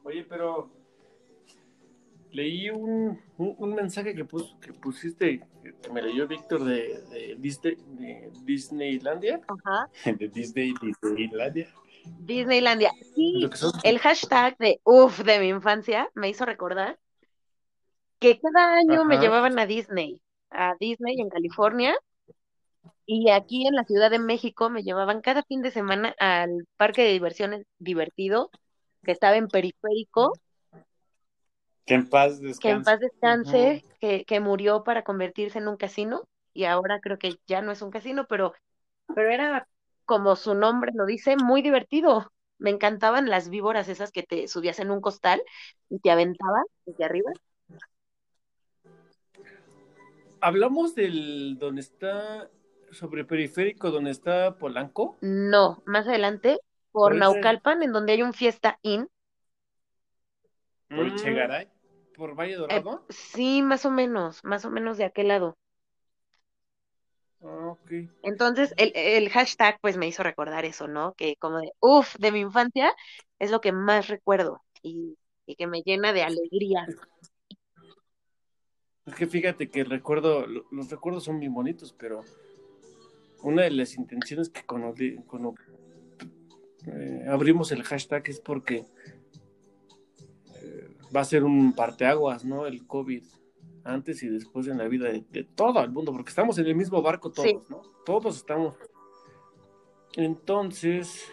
[0.05, 0.71] Oye, pero
[2.33, 7.37] leí un, un, un mensaje que, pus, que pusiste, que me leyó Víctor de, de,
[7.39, 9.41] Disney, de Disneylandia.
[9.47, 9.89] Ajá.
[10.19, 11.69] De Disney, Disneylandia.
[12.05, 12.91] Disneylandia.
[13.15, 13.49] Sí,
[13.85, 16.99] el hashtag de uff de mi infancia me hizo recordar
[18.19, 21.95] que cada año me llevaban a Disney, a Disney en California,
[23.07, 27.03] y aquí en la Ciudad de México me llevaban cada fin de semana al parque
[27.03, 28.51] de diversiones divertido,
[29.03, 30.33] que estaba en Periférico,
[31.87, 32.61] Que en paz descanse.
[32.61, 36.23] que en paz descanse, que, que murió para convertirse en un casino,
[36.55, 38.55] y ahora creo que ya no es un casino, pero,
[39.15, 39.67] pero era
[40.05, 42.33] como su nombre lo dice, muy divertido.
[42.59, 45.43] Me encantaban las víboras esas que te subías en un costal
[45.89, 47.33] y te aventaban desde arriba.
[50.41, 52.51] Hablamos del donde está,
[52.91, 55.17] sobre periférico, donde está Polanco.
[55.21, 56.59] No, más adelante,
[56.91, 59.09] por Por ese- Naucalpan, en donde hay un Fiesta Inn.
[60.89, 61.69] Por Mm, Chegaray.
[62.17, 63.05] Por Valle Eh, Dorado.
[63.09, 65.57] sí, más o menos, más o menos de aquel lado.
[67.43, 67.91] Ah, ok.
[68.23, 71.13] Entonces, el, el hashtag pues me hizo recordar eso, ¿no?
[71.15, 72.95] Que como de, uff, de mi infancia
[73.39, 76.87] es lo que más recuerdo y, y que me llena de alegría.
[79.07, 82.23] Es que fíjate que recuerdo, lo- los recuerdos son bien bonitos, pero
[83.43, 84.95] una de las intenciones que cuando,
[86.87, 88.85] eh, abrimos el hashtag es porque
[91.15, 92.67] va a ser un parteaguas, ¿no?
[92.67, 93.23] El COVID,
[93.85, 96.75] antes y después en la vida de, de todo el mundo, porque estamos en el
[96.75, 97.59] mismo barco todos, Sí.
[97.69, 97.83] ¿no?
[98.05, 98.77] Todos estamos
[100.17, 101.25] Entonces,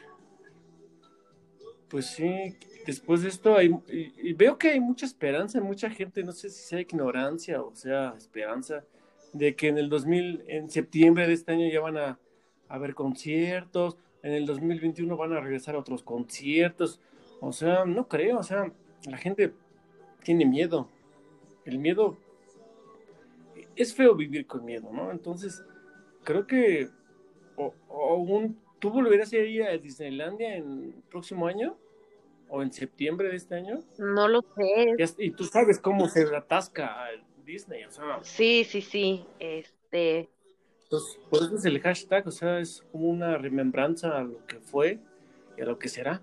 [1.90, 6.24] pues sí, después de esto hay, y, y veo que hay mucha esperanza, mucha gente,
[6.24, 8.86] no sé si sea ignorancia o sea esperanza,
[9.34, 12.20] de que en el 2000, en septiembre de este año ya van a
[12.68, 17.00] haber conciertos, en el 2021 van a regresar a otros conciertos,
[17.42, 18.72] o sea, no creo, o sea,
[19.08, 19.54] la gente
[20.24, 20.88] tiene miedo,
[21.66, 22.18] el miedo,
[23.76, 25.12] es feo vivir con miedo, ¿no?
[25.12, 25.64] Entonces,
[26.24, 26.90] creo que,
[27.56, 31.78] o, o un, ¿tú volverías a ir a Disneylandia en el próximo año?
[32.52, 33.80] ¿O en septiembre de este año?
[34.00, 34.96] No lo sé.
[34.98, 37.08] Ya- Y tú sabes cómo se atasca
[37.46, 39.26] Disney, o sea, Sí, sí, sí.
[39.40, 40.30] Este,
[40.84, 44.60] Entonces, por eso es el hashtag, o sea, es como una remembranza a lo que
[44.60, 45.00] fue
[45.58, 46.22] y a lo que será.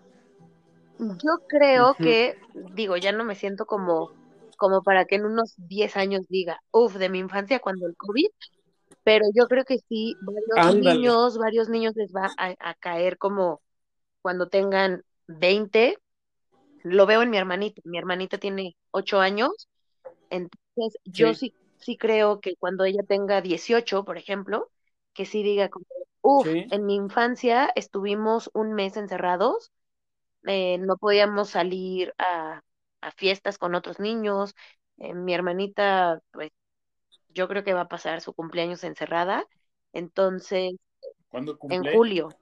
[0.99, 4.11] Yo creo que, digo, ya no me siento como,
[4.57, 8.27] como para que en unos 10 años diga, uff, de mi infancia cuando el COVID,
[9.05, 11.01] pero yo creo que sí, varios Ándale.
[11.01, 13.63] niños, varios niños les va a, a caer como
[14.23, 15.99] cuando tengan 20.
[16.85, 17.81] Lo veo en mi hermanita.
[17.85, 19.69] Mi hermanita tiene 8 años,
[20.31, 21.51] entonces yo Sí.
[21.51, 24.71] sí, sí creo que cuando ella tenga 18, por ejemplo,
[25.15, 25.87] que sí diga como,
[26.23, 26.67] uff, Sí.
[26.71, 29.73] en mi infancia estuvimos un mes encerrados,
[30.47, 32.63] eh, no podíamos salir a,
[33.01, 34.55] a fiestas con otros niños.
[34.99, 36.51] eh, mi hermanita, pues
[37.31, 39.47] yo creo que va a pasar su cumpleaños encerrada,
[39.93, 40.73] entonces
[41.31, 42.37] ¿Cuándo en julio.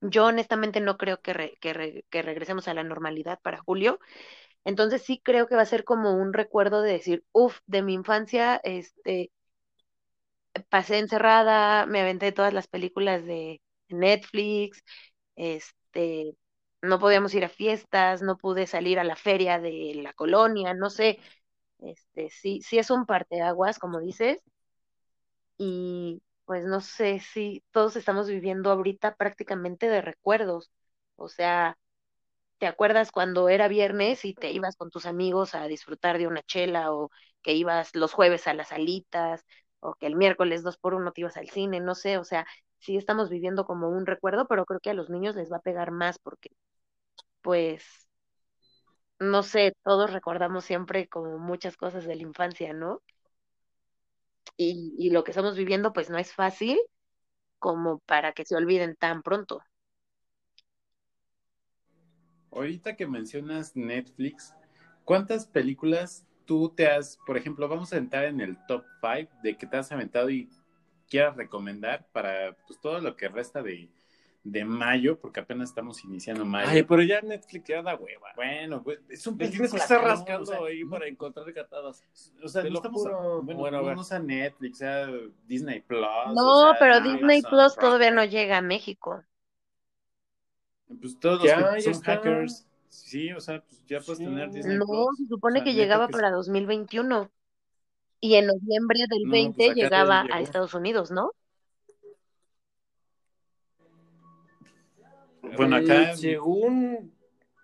[0.00, 3.98] Yo honestamente no creo que, re- que, re- que regresemos a la normalidad para julio.
[4.64, 7.94] Entonces sí creo que va a ser como un recuerdo de decir, uff, de mi
[7.94, 9.32] infancia, este,
[10.68, 14.82] pasé encerrada, me aventé todas las películas de Netflix,
[15.36, 16.34] este,
[16.86, 20.90] no podíamos ir a fiestas, no pude salir a la feria de la colonia, no
[20.90, 21.18] sé,
[21.80, 24.42] este, sí, sí es un parteaguas, como dices,
[25.58, 30.70] y pues no sé si todos estamos viviendo ahorita prácticamente de recuerdos,
[31.16, 31.76] o sea,
[32.58, 36.42] ¿te acuerdas cuando era viernes y te ibas con tus amigos a disfrutar de una
[36.42, 37.10] chela o
[37.42, 39.44] que ibas los jueves a las alitas
[39.80, 41.80] o que el miércoles dos por uno te ibas al cine?
[41.80, 42.46] No sé, o sea,
[42.80, 45.60] sí estamos viviendo como un recuerdo, pero creo que a los niños les va a
[45.62, 46.50] pegar más porque,
[47.46, 47.84] pues,
[49.20, 53.02] no sé, todos recordamos siempre como muchas cosas de la infancia, ¿no?
[54.56, 56.76] Y, y lo que estamos viviendo, pues, no es fácil
[57.60, 59.62] como para que se olviden tan pronto.
[62.50, 64.52] Ahorita que mencionas Netflix,
[65.04, 69.56] ¿cuántas películas tú te has, por ejemplo, vamos a entrar en el top 5 de
[69.56, 70.50] que te has aventado y
[71.08, 73.88] quieras recomendar para pues, todo lo que resta de,
[74.46, 76.68] de mayo, porque apenas estamos iniciando mayo?
[76.70, 78.32] Ay, pero ya Netflix ya da hueva.
[78.36, 82.02] Bueno, pues es un tienes que estar rascando ahí para encontrar catadas.
[82.42, 83.42] O sea, no lo estamos juro.
[83.42, 85.08] bueno, Bueno, a no sea Netflix, sea
[85.46, 86.06] Disney Plus.
[86.26, 87.86] No, o sea, pero Amazon Disney Plus Prime.
[87.88, 89.24] todavía no llega a México.
[91.00, 92.16] Pues todos Ya, los que son está.
[92.16, 92.66] hackers.
[92.88, 94.24] Sí, o sea, pues ya puedes Sí.
[94.24, 95.16] tener Disney No, Plus.
[95.18, 97.30] se supone O sea, que llegaba que para 2021
[98.20, 101.32] y en noviembre del No, 20 pues llegaba a Estados Unidos, ¿no?
[105.56, 107.12] Bueno, acá, según,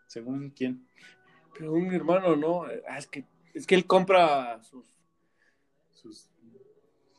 [0.07, 0.87] según quién.
[1.59, 2.65] según mi hermano, ¿no?
[2.89, 4.87] Ah, es que es que él compra sus
[5.93, 6.29] Sus,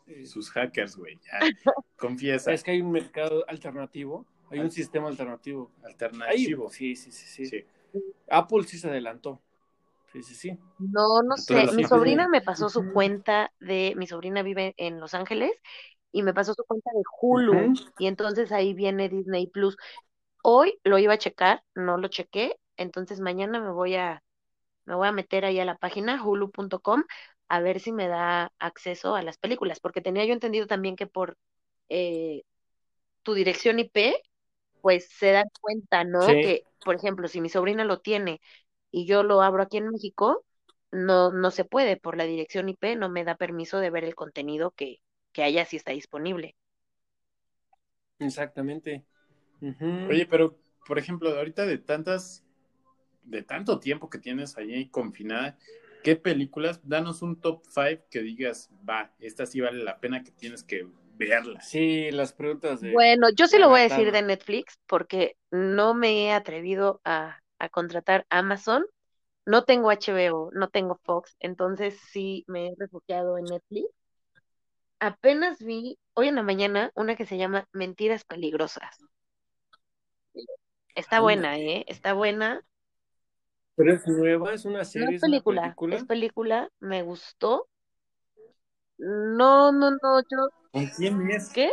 [0.08, 1.20] eh, sus hackers, güey.
[1.98, 2.52] Confiesa.
[2.54, 5.72] es que hay un mercado alternativo, hay un sistema alternativo.
[5.78, 6.70] Ahí, Alternativo.
[6.70, 7.66] sí, sí, sí, sí, Sí.
[8.28, 9.40] Apple sí se adelantó.
[10.12, 10.60] Sí, sí, sí.
[10.80, 11.66] No, no sé.
[11.74, 15.52] Mi sí, sobrina me pasó su cuenta de, mi sobrina vive en Los Ángeles
[16.12, 19.78] y me pasó su cuenta de Hulu y entonces ahí viene Disney Plus.
[20.44, 24.24] Hoy lo iba a checar, no lo chequé, entonces mañana me voy a,
[24.86, 27.04] me voy a meter ahí a la página hulu.com
[27.50, 31.08] a ver si me da acceso a las películas, porque tenía yo entendido también que
[31.08, 31.38] por
[31.90, 32.44] eh,
[33.24, 34.16] tu dirección IP,
[34.82, 36.28] pues se dan cuenta, ¿no?
[36.28, 36.42] Sí.
[36.42, 38.42] Que, por ejemplo, si mi sobrina lo tiene
[38.92, 40.46] y yo lo abro aquí en México,
[40.92, 44.16] no, no se puede por la dirección IP, no me da permiso de ver el
[44.16, 45.02] contenido que,
[45.34, 46.56] que allá sí está disponible.
[48.20, 49.06] Exactamente.
[50.10, 52.44] Oye, pero, por ejemplo, ahorita de tantas,
[53.24, 55.58] de tanto tiempo que tienes allí confinada,
[56.04, 56.82] ¿qué películas?
[56.84, 60.88] Danos un top 5 que digas, va, esta sí vale la pena que tienes que
[61.18, 61.62] verla.
[61.62, 65.36] Sí, las preguntas de Bueno, yo sí de lo voy a decir de Netflix porque
[65.52, 68.86] no me he atrevido a, a contratar Amazon.
[69.46, 73.88] No tengo HBO, no tengo Fox, entonces sí me he refugiado en Netflix.
[75.00, 78.98] Apenas vi hoy en la mañana una que se llama Mentiras Peligrosas.
[80.96, 81.58] Está buena.
[81.58, 81.86] ¿eh?
[81.88, 82.64] Está buena.
[83.76, 87.68] Pero es nueva, es una No serie, es una película, es película, me gustó.
[88.98, 91.50] No, no, no, yo, ¿Con quién es?
[91.52, 91.72] ¿qué?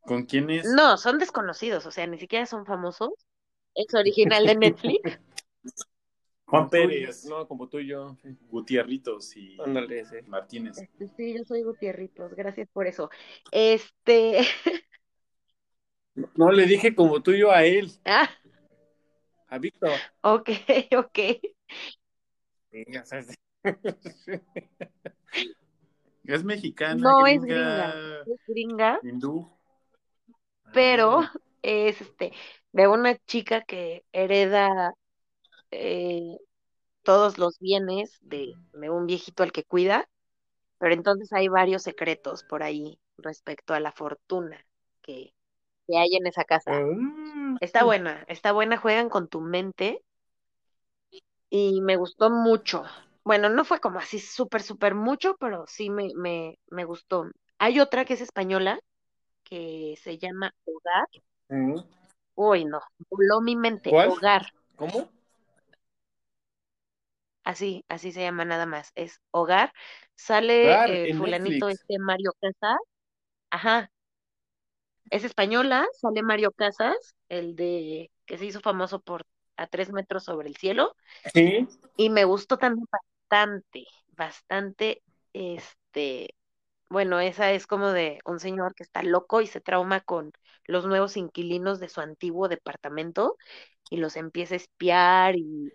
[0.00, 0.66] ¿Con quién es?
[0.66, 3.10] No, son desconocidos, o sea, ni siquiera son famosos.
[3.74, 5.00] Es original de Netflix.
[6.46, 8.16] Juan Pérez, No, como tú y yo.
[8.50, 10.04] Gutierritos y Ándale.
[10.26, 10.78] Martínez.
[10.78, 13.10] Este, Sí, yo soy Gutierritos, gracias por eso.
[13.50, 14.40] Este,
[16.36, 18.28] No, le dije como tú y yo a él, ah,
[19.48, 19.92] a Víctor.
[20.22, 20.48] ok,
[20.96, 21.18] ok.
[26.24, 27.92] Es mexicana, No es gringa,
[28.26, 29.46] Es gringa, hindú.
[30.72, 32.32] pero Ah, es este,
[32.72, 34.94] de una chica que hereda
[35.70, 36.38] eh,
[37.02, 40.08] todos los bienes de, de un viejito al que cuida,
[40.78, 44.64] pero entonces hay varios secretos por ahí respecto a la fortuna
[45.02, 45.34] que,
[45.86, 46.72] que hay en esa casa.
[46.74, 47.56] Ah.
[47.60, 50.02] Está buena, está buena, juegan con tu mente
[51.50, 52.84] y me gustó mucho.
[53.24, 57.30] Bueno, no fue como así súper, súper mucho, pero sí me, me, me gustó.
[57.58, 58.78] Hay otra que es española,
[59.44, 61.06] que se llama Hogar.
[61.48, 61.78] Mm.
[62.34, 63.90] Uy, no, voló mi mente.
[63.90, 64.10] ¿Cuál?
[64.10, 65.08] Hogar, ¿Cómo?
[67.44, 68.90] así, así se llama nada más.
[68.94, 69.72] Es Hogar.
[70.16, 71.80] Sale Hogar, eh, fulanito Netflix.
[71.80, 72.78] este Mario Casas.
[73.50, 73.90] Ajá.
[75.10, 79.26] Es española, sale Mario Casas, el de que se hizo famoso por
[79.56, 80.96] A tres metros sobre el cielo.
[81.34, 81.66] Sí.
[81.96, 83.86] Y me gustó también bastante,
[84.16, 85.02] bastante,
[85.32, 86.34] este,
[86.90, 90.32] bueno, esa es como de un señor que está loco y se trauma con
[90.66, 93.36] los nuevos inquilinos de su antiguo departamento
[93.90, 95.72] y los empieza a espiar y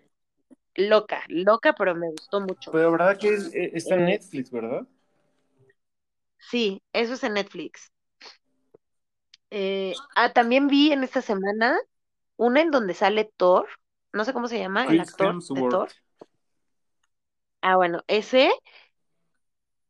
[0.76, 2.72] loca, loca, pero me gustó mucho.
[2.72, 4.86] Pero verdad que es- eh, está en Netflix, ¿verdad?
[6.38, 7.92] Sí, eso es en Netflix.
[9.50, 11.78] Eh, ah, también vi en esta semana
[12.36, 13.68] una en donde sale Thor,
[14.12, 15.68] no sé cómo se llama, el actor de.
[15.68, 15.88] Thor.
[17.62, 18.50] Ah, bueno, ese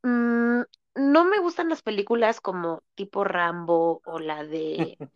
[0.03, 0.63] mm,
[0.97, 4.99] no me gustan las películas como tipo Rambo o la de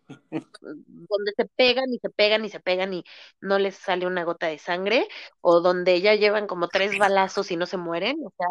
[0.61, 3.03] donde se pegan y se pegan y se pegan y
[3.41, 5.07] no les sale una gota de sangre,
[5.41, 8.17] o donde ya llevan como tres balazos y no se mueren.
[8.25, 8.47] O sea,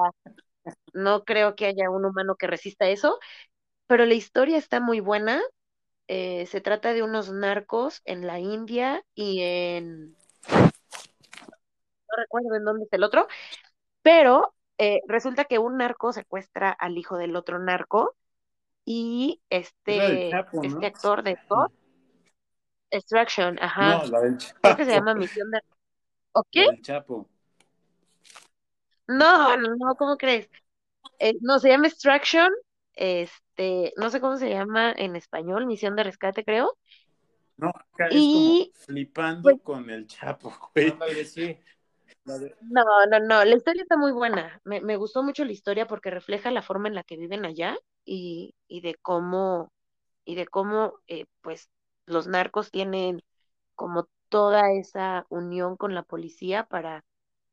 [0.92, 3.18] no creo que haya un humano que resista eso,
[3.86, 5.42] pero la historia está muy buena.
[6.06, 10.12] Eh, se trata de unos narcos en la India y en,
[10.50, 13.26] no recuerdo en dónde es el otro,
[14.02, 18.16] pero eh, resulta que un narco secuestra al hijo del otro narco
[18.84, 20.62] y este, Chapo, ¿no?
[20.62, 21.72] este actor de Thor,
[22.90, 24.60] Extraction, ajá, No, la del Chapo.
[24.60, 25.60] creo que se llama Misión de...
[26.32, 26.66] ¿O La qué?
[26.66, 27.28] del Chapo.
[29.06, 30.50] No, no, no, ¿cómo crees?
[31.18, 32.50] Eh, no, se llama Extraction,
[32.94, 33.43] este,
[33.96, 36.76] no sé cómo se llama en español, Misión de Rescate, creo.
[37.56, 40.90] No, acá Y, es como flipando pues- con el Chapo, güey.
[40.90, 41.58] Ándale, sí.
[42.24, 44.60] La de- No, no, no, la historia está muy buena.
[44.64, 47.76] Me, me gustó mucho la historia porque refleja la forma en la que viven allá
[48.04, 49.70] y, y de cómo,
[50.24, 51.70] y de cómo, eh, pues,
[52.06, 53.22] los narcos tienen
[53.74, 57.04] como toda esa unión con la policía para,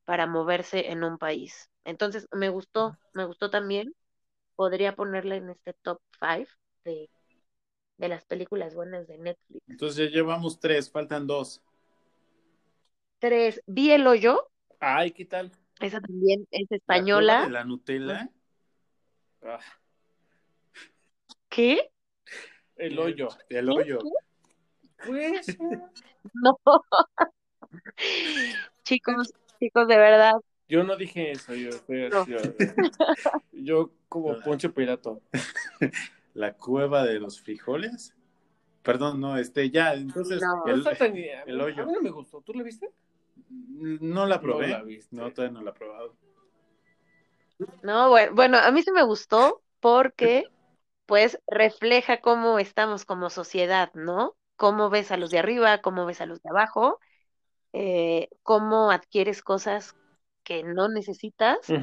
[0.04, 1.70] para moverse en un país.
[1.84, 3.94] Entonces, me gustó, me gustó también.
[4.56, 6.48] Podría ponerla en este top five
[6.84, 7.08] de,
[7.98, 9.62] de las películas buenas de Netflix.
[9.68, 11.62] Entonces ya llevamos tres, faltan dos.
[13.18, 14.48] Tres, Vi el hoyo,
[14.80, 15.52] Ay, ¿qué tal?
[15.80, 17.42] esa también es La española.
[17.44, 18.30] de la Nutella.
[19.42, 19.60] Ah,
[21.48, 21.90] ¿Qué?
[22.76, 23.28] el hoyo.
[23.48, 23.98] El hoyo.
[25.06, 25.46] Pues.
[26.34, 26.56] No.
[28.84, 30.34] Chicos, chicos, de verdad,
[30.68, 32.26] Yo no dije eso, yo, yo, No.
[32.26, 32.38] yo,
[33.52, 35.20] yo como Poncho Pirato.
[36.34, 38.14] La cueva de los frijoles.
[38.82, 40.64] Perdón, no, este, ya, entonces, No.
[40.64, 41.12] No el- tan-
[41.60, 41.82] hoyo.
[41.82, 42.40] A mí no me gustó.
[42.40, 42.90] ¿Tú lo viste?
[43.48, 44.68] no la probé.
[44.68, 45.14] No la viste.
[45.14, 46.16] No, todavía no la he probado.
[47.82, 50.44] no, bueno, bueno, a mí sí me gustó porque
[51.06, 54.36] pues refleja cómo estamos como sociedad, ¿no?
[54.56, 56.98] Cómo ves a los de arriba, cómo ves a los de abajo,
[57.72, 59.94] eh, cómo adquieres cosas
[60.44, 61.76] que no necesitas,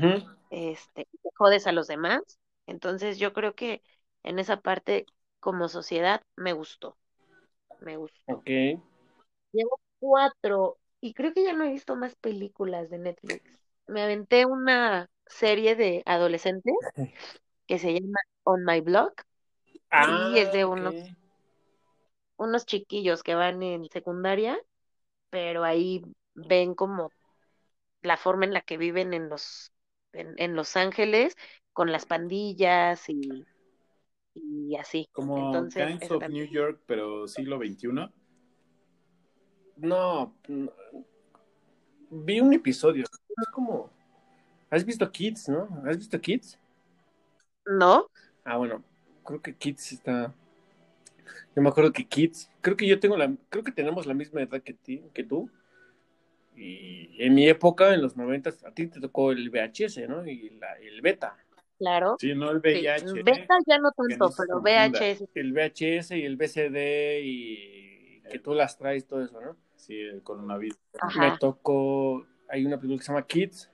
[0.49, 2.21] este, y te jodes a los demás.
[2.67, 3.83] Entonces yo creo que
[4.23, 5.05] en esa parte
[5.41, 6.97] como sociedad me gustó,
[7.81, 8.21] me gustó.
[8.27, 8.49] Ok.
[9.51, 13.43] Llevo cuatro y creo que ya no he visto más películas de Netflix.
[13.87, 16.73] Me aventé una serie de adolescentes
[17.67, 19.23] que se llama On My Block.
[19.91, 20.65] Ah, es de ok.
[20.65, 21.13] unos-
[22.37, 24.57] Unos chiquillos que van en secundaria,
[25.29, 26.03] pero ahí
[26.35, 27.13] ven como
[28.01, 29.73] la forma en la que viven en los
[30.13, 31.35] en, en Los Ángeles
[31.73, 33.45] con las pandillas y,
[34.33, 35.09] y así.
[35.11, 36.45] Como Entonces, of también.
[36.45, 38.13] New York, pero siglo XXI.
[39.77, 40.71] No, no.
[42.11, 43.03] Vi un episodio.
[43.03, 43.89] Es como.
[44.69, 45.67] ¿Has visto Kids, no?
[45.85, 46.59] ¿Has visto Kids?
[47.65, 48.09] ¿No?
[48.43, 48.83] Ah, bueno.
[49.23, 50.33] Creo que Kids está.
[51.55, 54.41] Yo me acuerdo que Kids, creo que yo tengo la, creo que tenemos la misma
[54.41, 55.49] edad que, ti, que tú.
[56.61, 60.25] Y en mi época, en los 90, a ti te tocó el VHS, ¿no?
[60.27, 61.37] Y la- el beta.
[61.77, 62.17] Claro.
[62.19, 62.61] Sí, no el Sí.
[62.67, 63.23] VIH.
[63.23, 64.61] Beta ya no tanto, no pero.
[64.61, 65.29] VHS.
[65.35, 69.55] El VHS y el VCD y que tú las traes, todo eso, ¿no?
[69.75, 70.77] Sí, el coronavirus.
[70.99, 71.31] Ajá.
[71.31, 73.71] Me tocó, hay una película que se llama Kids,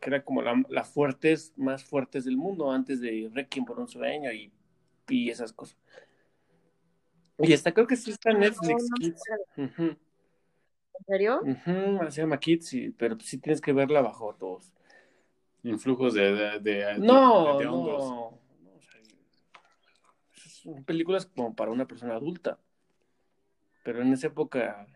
[0.00, 3.88] que era como la, las fuertes, más fuertes del mundo, antes de Requiem por un
[3.88, 4.52] sueño y,
[5.08, 5.76] y esas cosas.
[7.38, 9.22] Y esta creo que sí está en Netflix, No, no me Kids.
[9.56, 9.96] Ujú,
[11.00, 11.40] ¿En serio?
[11.42, 14.72] ujú, se llama Kids, y- pero sí tienes que verla bajo todos.
[15.62, 18.04] Influjos de, de, de- No, de no, hongos.
[18.10, 18.26] no,
[18.76, 19.00] o sea,
[20.48, 22.58] son películas como para una persona adulta.
[23.82, 24.86] Pero en esa época,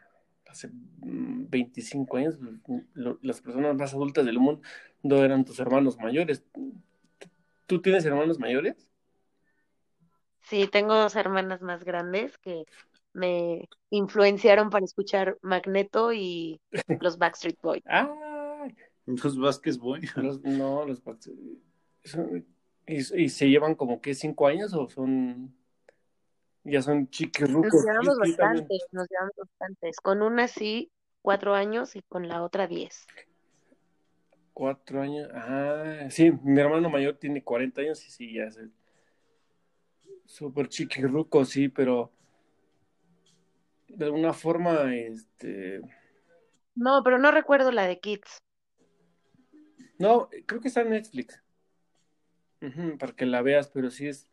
[0.47, 2.39] hace mm, 25 años,
[2.95, 4.63] lo- las personas más adultas del mundo
[5.25, 6.45] eran tus hermanos mayores.
[7.67, 8.89] ¿Tú tienes hermanos mayores?
[10.43, 12.65] Sí, tengo dos hermanas más grandes que
[13.15, 16.61] me influenciaron para escuchar Magneto y
[17.01, 17.83] los Backstreet Boys.
[17.87, 18.69] Ah,
[19.07, 20.09] Los Vázquez Boy.
[20.17, 21.03] los, no, los
[22.05, 22.47] son-
[22.87, 25.55] y, y se llevan como que cinco años o son
[26.65, 27.85] ya son Nos chiquirrucos.
[27.85, 28.67] llevamos sí, también.
[28.67, 29.97] bastantes, nos llevamos bastantes.
[30.01, 30.91] Con una sí,
[31.23, 33.07] cuatro años y con la otra diez.
[34.53, 35.29] Cuatro años.
[35.35, 38.59] Ah, sí, mi hermano mayor tiene 40 años y sí, ya es
[40.27, 42.11] súper chiquirruco, sí, pero
[43.97, 45.81] de alguna forma, este,
[46.75, 48.39] No, pero no recuerdo la de Kids.
[49.99, 51.43] no, creo que está en Netflix,
[52.99, 54.29] para que la veas, pero sí es,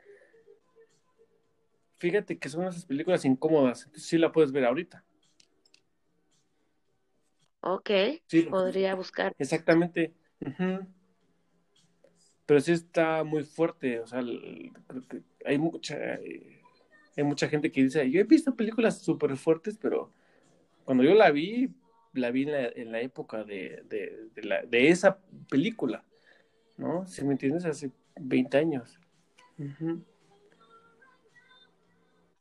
[1.98, 5.04] fíjate que son esas películas incómodas, entonces sí la puedes ver ahorita.
[7.64, 7.90] Ok,
[8.26, 9.34] Sí, podría buscar.
[9.38, 10.16] Exactamente.
[12.48, 14.22] Pero sí está muy fuerte, o sea,
[14.88, 16.61] creo que hay mucha, eh,
[17.18, 20.12] hay mucha gente que dice, yo he visto películas súper fuertes, pero
[20.86, 21.74] cuando yo la vi,
[22.14, 26.04] la vi en la, en la época de, de, de la- de esa película,
[26.78, 27.06] ¿no?
[27.08, 29.00] Si me entiendes, hace 20 años.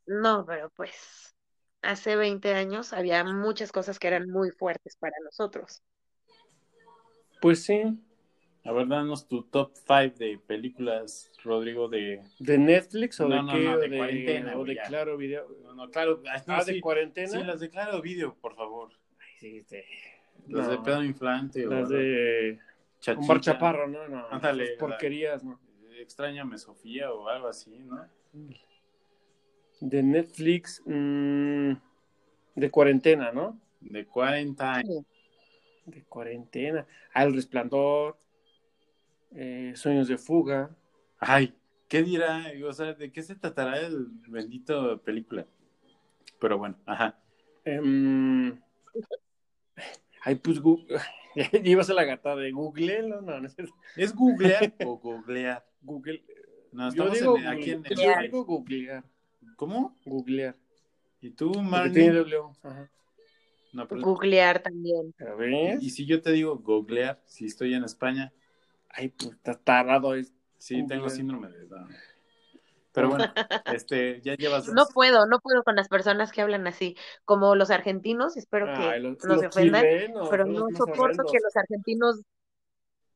[0.07, 1.37] No, pero pues
[1.83, 5.83] hace 20 años había muchas cosas que eran muy fuertes para nosotros.
[7.41, 7.83] Pues sí,
[8.65, 12.21] A ver, danos tu top 5 de películas, Rodrigo, de...
[12.39, 13.59] ¿de Netflix o No, de no, qué?
[13.65, 14.83] no, o de de, cuarentena, o de ya.
[14.83, 15.49] Claro Video.
[15.63, 16.21] No, no, claro.
[16.23, 16.75] no, Ah, sí.
[16.75, 17.29] de cuarentena.
[17.29, 18.91] Sí, las de Claro Video, por favor.
[19.19, 19.79] Ay, sí, sí.
[20.49, 20.73] Las No.
[20.73, 21.67] de Pedro Inflante.
[21.67, 22.59] o Las de
[23.01, 23.25] Chachita.
[23.25, 24.27] Omar Chaparro, no, no.
[24.31, 25.59] Ándale, porquerías, ¿no?
[25.99, 28.07] Extrañame Sofía o algo así, ¿no?
[29.81, 31.73] De Netflix, mm,
[32.57, 33.59] de cuarentena, ¿no?
[33.81, 35.05] De 40 años.
[35.87, 36.87] De cuarentena.
[37.15, 38.19] Ah, El Resplandor,
[39.33, 40.71] eh, Sueños de Fuga.
[41.19, 41.55] Ay,
[41.89, 42.45] ¿qué dirá?
[42.67, 45.47] O sea, ¿de qué se tratará el bendito película?
[46.41, 47.19] Pero bueno, ajá.
[47.65, 48.59] em,
[50.23, 50.87] ay, pues, Gu-
[51.65, 53.57] iba a la gata de Google, no, no, no es.
[53.97, 55.65] ¿Es googlear o googlear?
[55.83, 56.23] Google.
[56.73, 57.99] No, Yo estamos digo, en- aquí en Google- el...
[58.17, 59.05] yo digo googlear,
[59.57, 59.99] ¿Cómo?
[60.05, 60.57] googlear.
[61.21, 62.11] ¿Y tú, Marnie?
[62.63, 62.91] ajá.
[63.73, 65.15] No, pero- Googlear también.
[65.21, 65.79] A ver.
[65.81, 68.33] ¿Y si yo te digo googlear, si estoy en España?
[68.91, 70.15] Ay, pues, está tarado.
[70.15, 71.89] es- Sí, tengo síndrome de Down.
[72.93, 73.25] Pero bueno,
[73.67, 74.69] este, ya llevas.
[74.69, 78.99] No puedo, no puedo con las personas que hablan así, como los argentinos, espero que
[78.99, 81.33] los- no se ofendan, chilenos pero no soporto horrendos.
[81.33, 82.21] que los argentinos,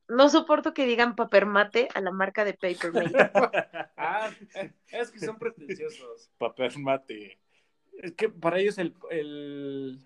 [0.07, 3.13] no soporto que digan papermate a la marca de Papermate.
[3.97, 4.31] ah,
[4.91, 6.31] es que son pretenciosos.
[6.39, 7.37] Papel mate.
[8.01, 9.99] Es que para ellos el, el,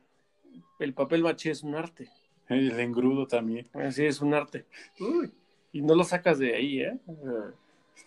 [0.80, 2.10] el papel maché es un arte.
[2.48, 3.70] El engrudo también.
[3.74, 4.66] Así es un arte.
[5.00, 5.32] Uy,
[5.72, 7.00] y no lo sacas de ahí, ¿eh?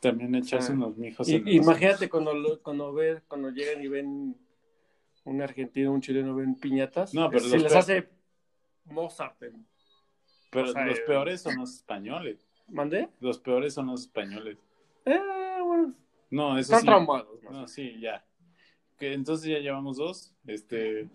[0.01, 0.75] También echarse Ah.
[0.75, 1.29] unos mijos.
[1.29, 4.37] Y- en los- imagínate cuando, lo- cuando, ve, cuando llegan y ven
[5.25, 7.15] un argentino, un chileno, ven piñatas.
[7.15, 8.09] No, pero se les hace
[8.87, 9.41] Mozart.
[9.43, 9.53] ¿eh?
[10.51, 12.47] Pero o sea, los eh, peores son los españoles.
[12.69, 13.09] ¿Mandé?
[13.21, 14.59] Los peores son los españoles.
[15.05, 15.19] Eh,
[15.65, 15.95] bueno,
[16.31, 16.87] No, eso están sí.
[16.87, 17.43] traumados.
[17.51, 18.25] No, sí, ya.
[18.99, 20.35] Que entonces ya llevamos dos.
[20.47, 21.09] Este.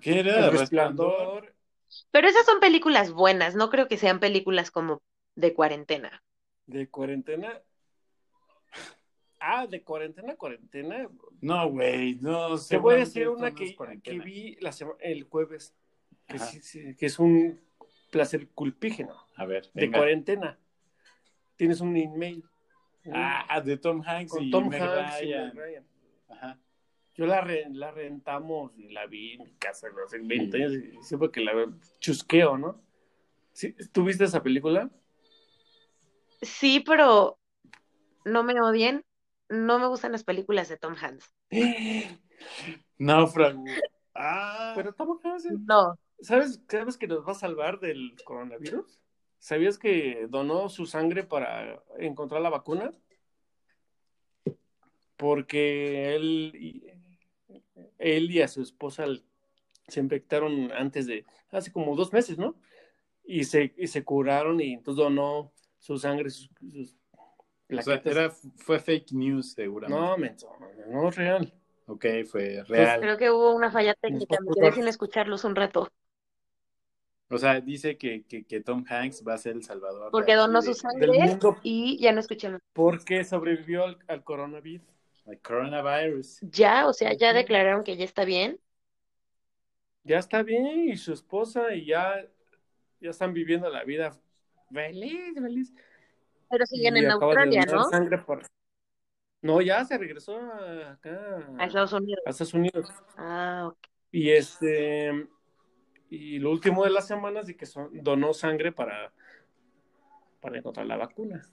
[0.00, 0.46] ¿Qué era?
[0.46, 1.08] El Resplandor.
[1.42, 1.54] resplandor.
[2.10, 5.00] Pero esas son películas buenas, no creo que sean películas como
[5.38, 6.22] de cuarentena.
[6.66, 7.62] De cuarentena.
[9.40, 11.08] Ah, de cuarentena a cuarentena.
[11.40, 12.58] No, güey, no.
[12.58, 14.70] Te voy a decir una que, que vi la
[15.00, 15.74] el jueves,
[16.26, 16.46] que, Ajá.
[16.46, 17.60] sí- sí, que es un
[18.10, 20.58] placer culpígeno A ver, de cuarentena.
[21.56, 22.44] Tienes un email
[23.12, 25.86] Ah, de Tom Hanks con y Tom Meg Hanks y Ryan.
[26.28, 26.58] Ajá.
[27.14, 30.04] Yo la, re- la rentamos y la vi en mi casa ¿no?
[30.04, 32.82] hace 20 años y siempre que la veo chusqueo, ¿no?
[33.52, 33.74] ¿Sí?
[33.92, 34.90] ¿Tú viste esa película?
[36.42, 37.38] Sí, pero
[38.24, 39.04] no me odien,
[39.48, 41.32] no me gustan las películas de Tom Hanks.
[42.98, 43.64] Náufrago.
[44.14, 49.00] Ah, Pero Tom Hanks, No, ¿sabes, ¿sabes que nos va a salvar del coronavirus?
[49.38, 52.92] ¿Sabías que donó su sangre para encontrar la vacuna?
[55.16, 56.84] Porque él y,
[57.98, 59.06] él y a su esposa
[59.86, 62.56] se infectaron antes de, hace como dos meses, ¿no?
[63.24, 66.96] Y se, y se curaron y entonces donó su sangre, sus, sus
[67.70, 70.00] o sea, era, fue fake news, seguramente.
[70.02, 70.50] No, menso,
[70.88, 71.52] no es real.
[71.86, 73.00] Ok, fue real.
[73.00, 74.38] creo que hubo una falla técnica.
[74.40, 75.88] Me quedé sin escucharlos un rato.
[77.30, 80.10] O sea, dice que, que, que Tom Hanks va a ser el salvador.
[80.10, 82.60] Porque de- donó su Del sangre mundo, y ya no escuché más.
[82.72, 84.86] porque sobrevivió al, al coronavirus.
[85.26, 86.40] del coronavirus.
[86.40, 88.58] Ya, o sea, ya declararon que ya está bien.
[90.04, 92.24] Ya está bien, y su esposa, y ya,
[93.00, 94.18] ya están viviendo la vida
[94.72, 95.74] feliz, feliz.
[96.50, 97.90] Pero siguen Y en acaba de Australia, donar ¿no?
[97.90, 98.42] sangre por-
[99.42, 102.22] No, ya se regresó a- acá A Estados Unidos.
[102.26, 102.92] a Estados Unidos.
[103.16, 103.78] Ah, ok.
[104.10, 105.28] Y este
[106.10, 109.12] y lo último de las semanas de que son- donó sangre para
[110.40, 111.44] para encontrar la vacuna.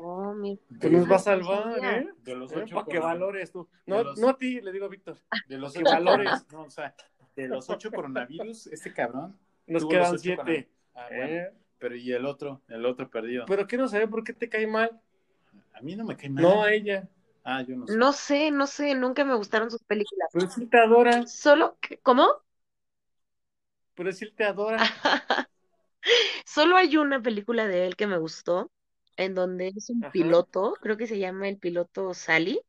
[0.00, 0.60] Oh, mira.
[0.80, 1.78] Pues nos va a no salvar.
[1.84, 2.08] ¿eh?
[2.22, 2.62] De los ¿Eh?
[2.62, 2.74] ocho.
[2.76, 3.68] Para que valores tú.
[3.86, 5.18] No, los- no a ti, le digo a Víctor.
[5.48, 6.26] De los ocho valores.
[6.26, 6.52] valores.
[6.52, 6.94] No, o sea,
[7.36, 9.38] de los ocho coronavirus, este cabrón.
[9.66, 10.70] Nos quedan siete.
[10.94, 11.24] Ah, bueno.
[11.24, 11.52] ¿eh?
[11.82, 13.44] Pero y el otro, el otro perdido.
[13.46, 15.00] Pero quiero saber por qué te cae mal.
[15.74, 16.44] a mí no me cae mal.
[16.44, 17.08] No a ella.
[17.44, 17.96] Ah, yo no sé.
[17.96, 20.28] No sé, no sé, nunca me gustaron sus películas.
[20.32, 21.26] Pero sí te adora.
[21.26, 22.28] Solo, que- ¿cómo?
[23.94, 24.78] Pero sí te adora.
[26.46, 28.70] Solo hay una película de él que me gustó,
[29.16, 30.12] en donde es un Ajá.
[30.12, 32.60] piloto, creo que se llama el piloto Sally.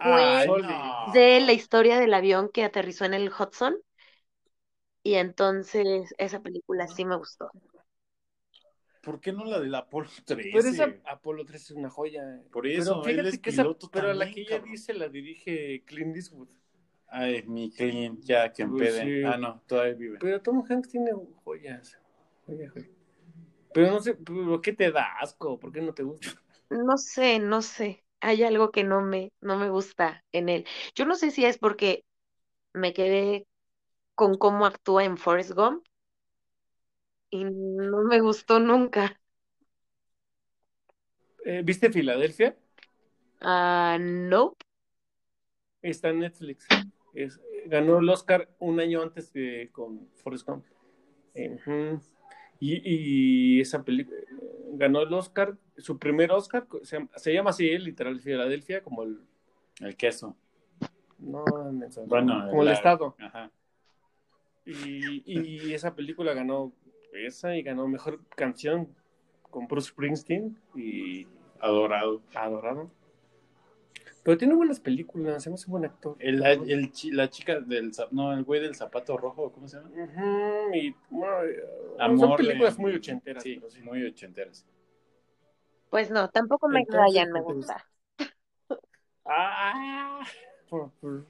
[0.00, 1.12] Ay, no.
[1.12, 3.76] de la historia del avión que aterrizó en el Hudson.
[5.06, 7.48] Y entonces esa película sí me gustó.
[9.02, 10.50] ¿Por qué no la del Apolo 13?
[10.52, 12.22] Pero esa Apolo 3 es una joya.
[12.52, 14.70] Por eso, pero él fíjate es que esa, piloto pero la también, que ella cabrón.
[14.72, 16.48] dice la dirige Clint Eastwood.
[17.08, 19.02] Ay, mi cliente, ya que empede.
[19.02, 19.22] sí.
[19.24, 20.18] Ah, no, todavía vive.
[20.18, 21.12] Pero Tom Hanks tiene
[21.44, 21.96] joyas.
[22.46, 22.86] Joya, joya.
[23.72, 25.58] Pero no sé, ¿por qué te da asco?
[25.58, 26.28] ¿Por qué no te gusta?
[26.70, 28.04] No sé, no sé.
[28.20, 30.66] Hay algo que no me, no me gusta en él.
[30.94, 32.04] Yo no sé si es porque
[32.74, 33.46] me quedé
[34.16, 35.86] con cómo actúa en Forrest Gump
[37.30, 39.20] y no me gustó nunca.
[41.44, 42.56] Eh, ¿Viste Filadelfia?
[43.40, 44.56] Ah, no.
[45.82, 46.66] Está en Netflix.
[47.14, 50.64] Es- ganó el Oscar un año antes de con Forrest Gump.
[52.58, 52.80] Y,
[53.58, 54.18] y esa película
[54.72, 59.20] ganó el Oscar, su primer Oscar, se, llama- se llama así, literal, Filadelfia, como el.
[59.80, 60.34] El queso.
[61.18, 63.14] No, menso, Bueno, como el la- estado.
[63.18, 63.50] Ajá.
[64.66, 66.72] Y, y esa película ganó
[67.12, 68.94] esa y ganó mejor canción
[69.50, 71.26] con Bruce Springsteen y
[71.60, 72.20] Adorado.
[72.34, 72.90] adorado.
[74.22, 76.16] Pero tiene buenas películas, se me hace buen actor.
[76.18, 76.40] El,
[77.12, 79.88] la chica del no, el güey del zapato rojo, ¿cómo se llama?
[79.90, 81.36] Ujú, y bueno,
[82.00, 83.42] Amor son películas muy ochenteras.
[83.42, 83.80] Sí, pero sí.
[83.82, 84.66] muy ochenteras.
[85.90, 87.86] Pues no, tampoco me Entonces, Ryan me ¿qué te gusta.
[89.24, 90.26] Ah,
[90.68, 91.24] por- por-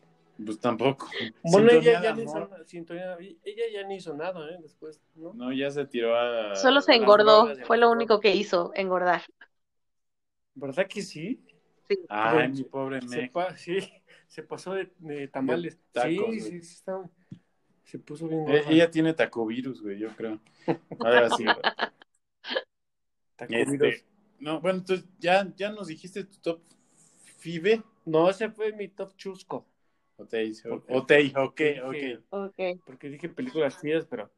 [0.44, 1.08] Pues tampoco.
[1.42, 2.50] Bueno, ella ya, hizo, amor.
[2.50, 4.58] na- sintonía- ella ya ni hizo nada, ¿eh?
[4.60, 5.32] Después, ¿no?
[5.32, 6.54] No, ya se tiró a.
[6.54, 9.22] Solo se engordó, fue lo único que hizo, engordar.
[10.54, 11.40] ¿Verdad que sí?
[11.88, 11.98] Sí.
[12.08, 13.28] Ay, mi pobre Se, me.
[13.28, 13.78] pa- sí,
[14.26, 15.78] se pasó de, de tamales.
[15.92, 16.40] tacos, sí, güey.
[16.40, 17.10] sí, sí, está-
[17.84, 20.40] se puso bien Eh, ella tiene tacovirus, güey, yo creo.
[21.00, 21.44] Ahora sí.
[23.36, 24.04] Taco Este,
[24.40, 26.62] no, bueno, entonces ya, ya nos dijiste tu top
[27.38, 27.82] FIBE.
[28.06, 29.66] No, ese fue mi top chusco.
[30.16, 30.52] Otei,
[30.88, 31.60] Otei, ok,
[32.30, 32.62] ok.
[32.86, 34.30] Porque dije películas chidas, pero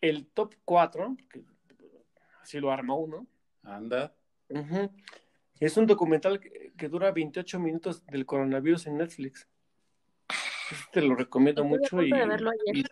[0.00, 1.42] el top 4, que
[2.42, 3.26] así lo arma uno,
[3.62, 4.14] Anda.
[5.60, 9.48] Es un documental que, que dura 28 minutos del coronavirus en Netflix.
[10.92, 12.84] Te lo recomiendo a mucho y, verlo ayer.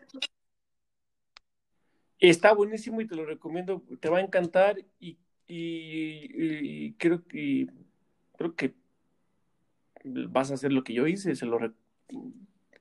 [2.19, 3.83] y está buenísimo y te lo recomiendo.
[4.01, 7.67] Te va a encantar y, y- y creo que
[8.37, 8.75] creo que
[10.07, 11.35] vas a hacer lo que yo hice.
[11.37, 11.59] Se lo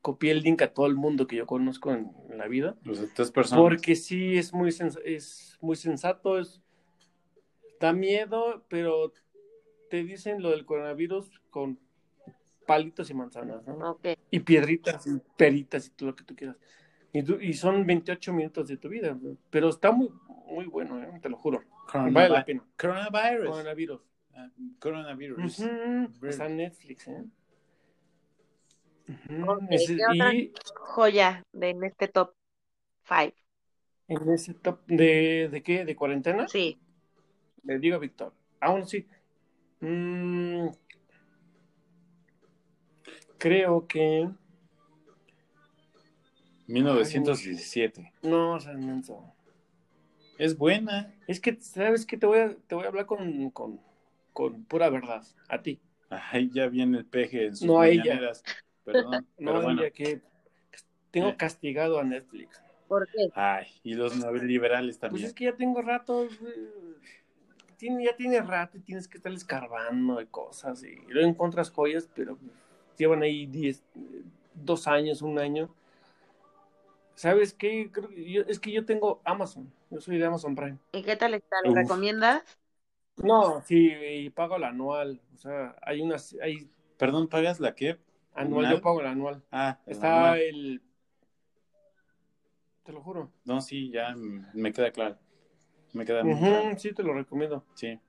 [0.01, 2.75] copié el link a todo el mundo que yo conozco en, en la vida.
[3.15, 3.61] Tres personas.
[3.63, 6.61] Porque sí es muy, sens- es muy sensato, es,
[7.79, 9.11] da miedo, pero
[9.89, 11.79] te dicen lo del coronavirus con
[12.67, 13.77] palitos y manzanas, ¿no?
[14.31, 16.57] Y piedritas y peritas y todo lo que tú quieras.
[17.13, 19.17] Y, tú- y son 28 minutos de tu vida,
[19.49, 20.09] pero está muy,
[20.47, 21.19] muy bueno, ¿eh?
[21.21, 21.63] te lo juro.
[22.13, 22.63] Vale la pena.
[22.77, 23.49] Coronavirus.
[23.49, 24.01] Coronavirus.
[24.35, 25.61] Ah, Coronavirus.
[26.23, 27.23] Está en Netflix, ¿eh?
[29.69, 30.33] Ese- ¿qué otra?
[30.33, 32.33] y Joya de en este top
[33.07, 33.35] 5.
[34.07, 35.85] en ese top de, ¿de qué?
[35.85, 36.47] ¿De cuarentena?
[36.47, 36.77] Sí.
[37.63, 39.07] Le digo a Víctor, aún sí,
[39.81, 40.69] Mm,
[43.37, 44.29] creo que.
[46.67, 48.11] 1917.
[48.23, 49.33] No, o sea, menso.
[50.37, 51.13] Es buena.
[51.27, 52.17] Es que, ¿sabes qué?
[52.17, 53.79] Te voy a, te voy a hablar con, con,
[54.35, 55.23] con pura verdad.
[55.47, 55.79] A ti.
[56.09, 58.33] Ay, ya viene el peje en sus No ella.
[58.83, 59.81] Perdón, No, pero bueno.
[59.81, 60.21] ella que
[61.09, 61.35] tengo Eh.
[61.37, 62.61] castigado a Netflix.
[62.89, 63.29] ¿Por qué?
[63.33, 65.25] Ay, y los neoliberales Pues también.
[65.25, 66.25] es que ya tengo rato.
[66.25, 66.69] eh,
[67.77, 70.83] Tiene, ya tiene rato y tienes que estar escarbando de cosas.
[70.83, 72.51] Y luego encuentras joyas, pero pues,
[72.97, 74.23] llevan ahí 10, eh,
[74.53, 75.73] dos años, un año.
[77.15, 77.89] ¿Sabes qué?
[77.91, 79.71] Creo que yo- es que yo tengo Amazon.
[79.89, 80.77] Yo soy de Amazon Prime.
[80.91, 81.55] ¿Y qué tal está?
[81.63, 81.77] ¿Lo Uf.
[81.77, 82.43] recomiendas?
[83.17, 85.21] No, sí, y pago el anual.
[85.33, 86.35] O sea, hay unas.
[86.41, 87.97] Hay Perdón, ¿pagas la qué?
[88.33, 88.75] anual, ¿Anual?
[88.77, 89.43] yo pago el anual.
[89.51, 90.39] Ah, el Está anual.
[90.39, 90.81] el.
[92.83, 93.31] Te lo juro.
[93.45, 95.17] No, sí, ya me queda claro.
[95.93, 96.79] Me queda muy Ujú, claro.
[96.79, 97.63] sí, te lo recomiendo.
[97.73, 97.99] Sí,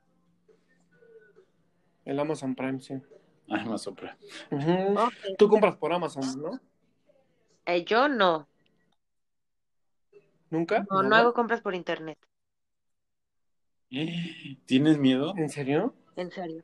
[2.05, 2.95] El Amazon Prime, sí.
[3.49, 4.17] Amazon Prime.
[4.97, 5.13] Ok.
[5.39, 6.61] Tú compras por Amazon, ¿no?
[7.67, 8.47] Eh, yo no.
[10.51, 10.87] ¿Nunca?
[10.91, 12.19] No, no hago compras por internet.
[14.67, 15.35] ¿Tienes miedo?
[15.37, 15.95] ¿En serio?
[16.17, 16.63] En serio.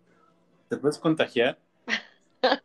[0.69, 1.59] ¿Te puedes contagiar?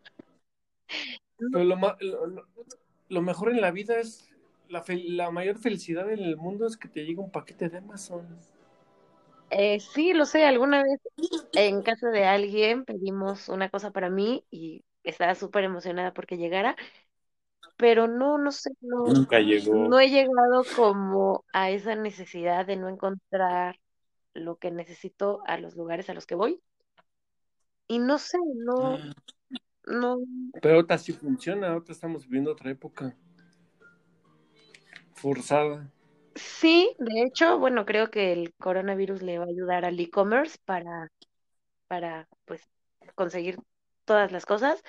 [1.51, 4.29] Pero lo, mejor en la vida es
[4.69, 8.25] la, mayor felicidad en el mundo es que te llegue un paquete de Amazon.
[9.49, 10.45] Eh, sí, lo sé.
[10.45, 10.99] Alguna vez
[11.53, 16.75] en casa de alguien pedimos una cosa para mí y estaba súper emocionada porque llegara,
[17.77, 19.87] pero no, no sé, no, Nunca llegó.
[19.87, 23.79] no he llegado como a esa necesidad de no encontrar
[24.38, 26.61] lo que necesito a los lugares a los que voy.
[27.88, 29.13] Y no sé, no, Ah,
[29.88, 30.19] no,
[30.61, 33.15] Pero ahorita sí funciona, ahorita estamos viviendo otra época.
[35.13, 35.91] Forzada.
[36.35, 41.11] Sí, de hecho, bueno, creo que el coronavirus le va a ayudar al e-commerce para,
[41.88, 42.61] para, pues,
[43.15, 43.57] conseguir
[44.05, 44.83] todas las cosas,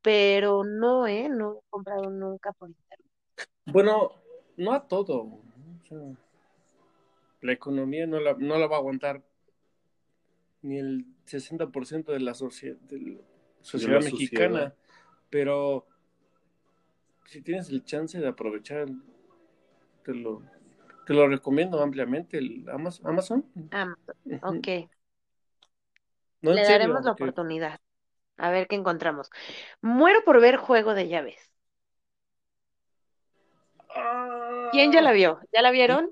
[0.00, 1.28] pero no, ¿eh?
[1.28, 3.10] No he comprado nunca por internet.
[3.66, 4.12] Bueno,
[4.56, 5.18] no a todo.
[5.18, 5.42] O
[5.88, 5.98] sea,
[7.42, 9.22] la economía no la, no la va a aguantar
[10.62, 13.18] ni el 60% de la socie- de la
[13.62, 14.74] sociedad la mexicana, sociedad.
[15.28, 15.86] pero
[17.26, 18.86] si tienes el chance de aprovechar,
[20.04, 20.42] te lo,
[21.06, 23.06] te lo recomiendo ampliamente, el Amazon.
[23.06, 23.44] Amazon.
[24.42, 24.68] Ok.
[26.42, 27.80] No, Le serio, daremos la oportunidad.
[28.36, 29.30] A ver qué encontramos.
[29.80, 31.52] Muero por ver Juego de Llaves.
[34.72, 35.40] ¿Quién ya la vio?
[35.52, 36.10] ¿Ya la vieron?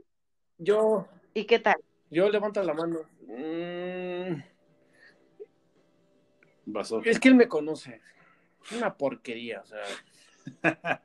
[0.58, 1.76] Yo, ¿Y qué tal?
[2.10, 3.00] yo levanto la mano.
[3.26, 4.42] Mm,
[7.04, 8.00] es que él me conoce.
[8.64, 9.82] Es una porquería, o sea.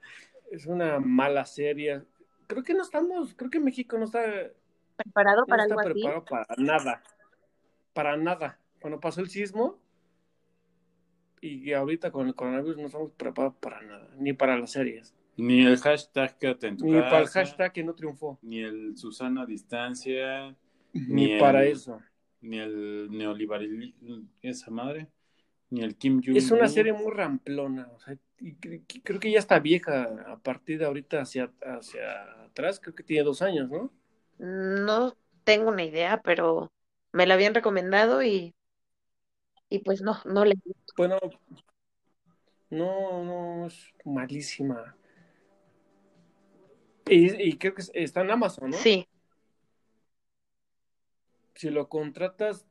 [0.51, 2.03] es una mala serie.
[2.47, 4.21] Creo que no estamos, creo que México no está,
[4.95, 5.93] ¿Preparado no para está algo así?
[5.93, 7.03] preparado para nada.
[7.93, 8.59] Para nada.
[8.79, 9.79] Cuando pasó el sismo
[11.41, 15.65] y ahorita con el coronavirus no estamos preparados para nada, ni para las series, Ni
[15.65, 17.09] el hashtag quédate en tu ni casa.
[17.09, 20.55] para el hashtag que no triunfó, Ni el Susana a distancia.
[20.93, 22.01] ni, Ni para el- eso.
[22.41, 24.21] Ni el neoliberalismo.
[24.41, 25.07] ¿Esa madre?
[25.71, 26.37] Ni el Kim Jong.
[26.37, 30.79] Es una serie muy ramplona, o sea, y creo que ya está vieja a partir
[30.79, 33.91] de ahorita hacia, hacia atrás, creo que tiene dos años, ¿no?
[34.37, 36.71] No tengo una idea, pero
[37.13, 38.53] me la habían recomendado y,
[39.69, 40.55] y pues no, no le
[40.95, 41.17] Bueno,
[42.69, 44.95] no, no, es malísima.
[47.07, 48.77] Y, y creo que es- está en Amazon, ¿no?
[48.77, 49.07] Sí,
[51.55, 52.65] Si lo contratas,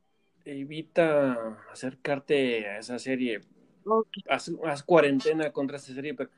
[0.44, 3.40] evita acercarte a esa serie.
[3.84, 4.08] ok.
[4.28, 6.14] Haz, haz cuarentena contra esa serie.
[6.14, 6.30] Pero,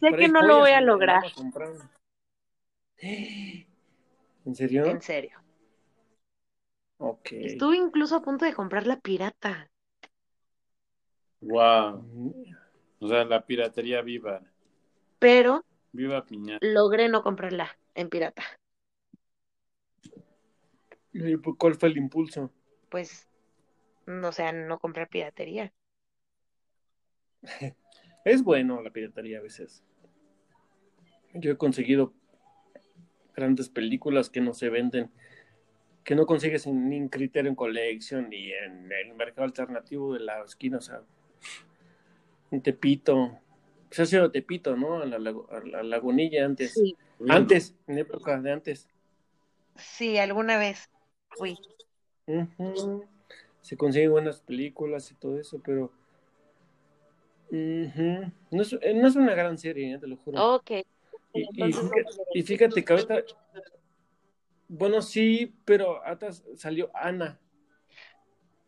[0.00, 1.22] Sé que no lo voy a lograr.
[4.44, 4.86] ¿En serio?
[4.86, 5.38] En serio.
[6.98, 7.28] Ok.
[7.32, 9.68] Estuve incluso a punto de comprar la pirata.
[11.40, 12.34] Wow.
[13.00, 14.40] O sea, la piratería viva.
[15.18, 16.58] pero Viva Piña.
[16.60, 18.42] logré no comprarla en pirata.
[21.12, 22.50] ¿Y ¿Cuál fue el impulso?
[22.88, 23.28] Pues,
[24.06, 25.72] no o sea, no comprar piratería.
[28.24, 29.82] Es bueno la piratería a veces.
[31.34, 32.14] Yo he conseguido
[33.34, 35.10] grandes películas que no se venden,
[36.04, 40.40] que no consigues en, ni en Criterion Collection ni en el mercado alternativo de la
[40.44, 41.02] esquina, o sea,
[42.52, 43.41] en Tepito.
[43.92, 45.02] Se ha sido Tepito, ¿no?
[45.02, 46.72] A la, a la lagunilla antes.
[46.72, 46.96] Sí,
[47.28, 48.88] Antes, en época de antes.
[49.76, 50.90] sí, alguna vez
[51.36, 51.58] fui.
[53.60, 55.92] Se consiguen buenas películas y todo eso, pero
[57.50, 60.54] ujú, no, es, eh, no es una gran serie, eh, te lo juro.
[60.54, 60.70] Ok.
[61.34, 63.22] y, y fíjate, te y fíjate que ahorita,
[64.68, 67.38] bueno, sí, pero hasta salió Ana.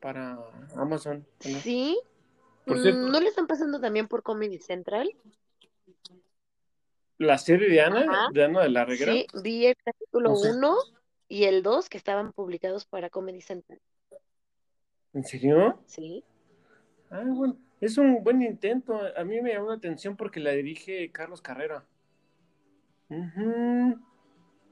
[0.00, 0.38] para
[0.76, 1.26] Amazon.
[1.46, 1.58] ¿no?
[1.60, 1.98] Sí.
[2.64, 5.10] Por Mm, cierto- ¿No le están pasando también por Comedy Central?
[7.18, 8.28] La serie de Ana, Ajá.
[8.32, 9.12] de Ana de la Reguera.
[9.12, 10.50] Sí, vi el capítulo No sé.
[10.50, 10.76] 1
[11.28, 13.80] y el 2 que estaban publicados para Comedy Central.
[15.12, 15.80] ¿En serio?
[15.86, 16.24] Sí.
[17.10, 19.00] Ah, bueno, es un buen intento.
[19.16, 21.86] A mí me llamó la atención porque la dirige Carlos Carrera.
[23.08, 24.02] Un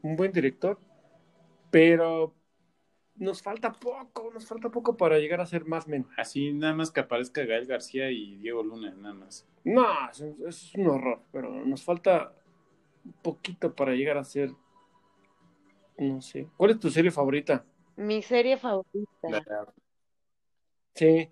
[0.02, 0.78] buen director.
[1.70, 2.34] Pero
[3.16, 6.06] nos falta poco, nos falta poco para llegar a ser más men.
[6.16, 9.46] Así nada más que aparezca Gael García y Diego Luna, nada más.
[9.64, 12.34] No, eso, eso es un horror, pero nos falta
[13.22, 14.50] poquito para llegar a ser,
[15.98, 16.48] no sé.
[16.56, 17.64] ¿Cuál es tu serie favorita?
[17.96, 19.44] Mi serie favorita, La-
[20.94, 21.28] Sí,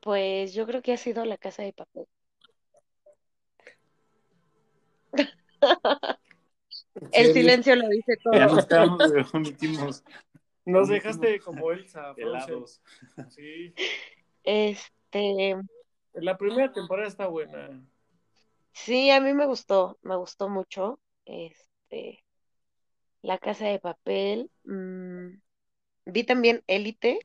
[0.00, 2.06] pues yo creo que ha sido La Casa de Papel.
[7.12, 8.56] El silencio lo dice ya todo.
[8.56, 9.02] nos quedamos,
[9.34, 10.04] omitimos
[10.68, 12.14] Nos dejaste como Elsa.
[12.16, 12.82] Helados.
[13.30, 13.74] Sí.
[14.44, 15.56] Este,
[16.14, 17.70] La primera temporada está buena.
[18.72, 21.00] sí, a mí me gustó, me gustó mucho.
[21.24, 22.24] Este,
[23.22, 24.50] La Casa de Papel.
[24.64, 25.40] mm,
[26.06, 27.18] vi también Élite,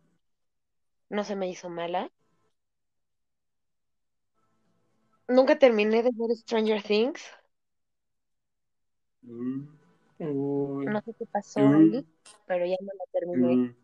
[1.10, 2.12] no se me hizo mala.
[5.28, 7.22] Nunca terminé de ver Stranger Things.
[9.26, 9.68] Mm,
[10.86, 11.74] No sé qué pasó Mm.
[11.74, 12.06] ahí,
[12.46, 13.60] pero ya no la terminé.
[13.60, 13.76] mm.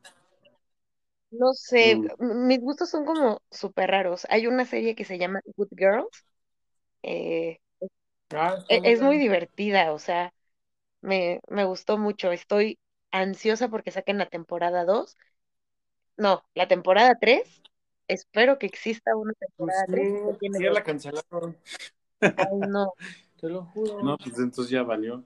[1.31, 2.09] No sé, Mm.
[2.19, 4.25] mis gustos son como súper raros.
[4.29, 6.25] Hay una serie que se llama Good Girls.
[7.03, 7.59] eh,
[8.33, 10.33] Ah, e- es muy divertida, o sea,
[11.01, 12.31] me, me gustó mucho.
[12.33, 12.79] Estoy
[13.11, 15.17] ansiosa porque saquen la temporada 2.
[16.17, 17.61] No, la temporada 3.
[18.07, 21.55] Espero que exista una Pues temporada sí, 3 porque tiene sí, ya la cancelaron.
[22.37, 22.93] Ay, no.
[23.39, 23.99] Te lo juro.
[24.01, 25.23] No, pues entonces ya valió.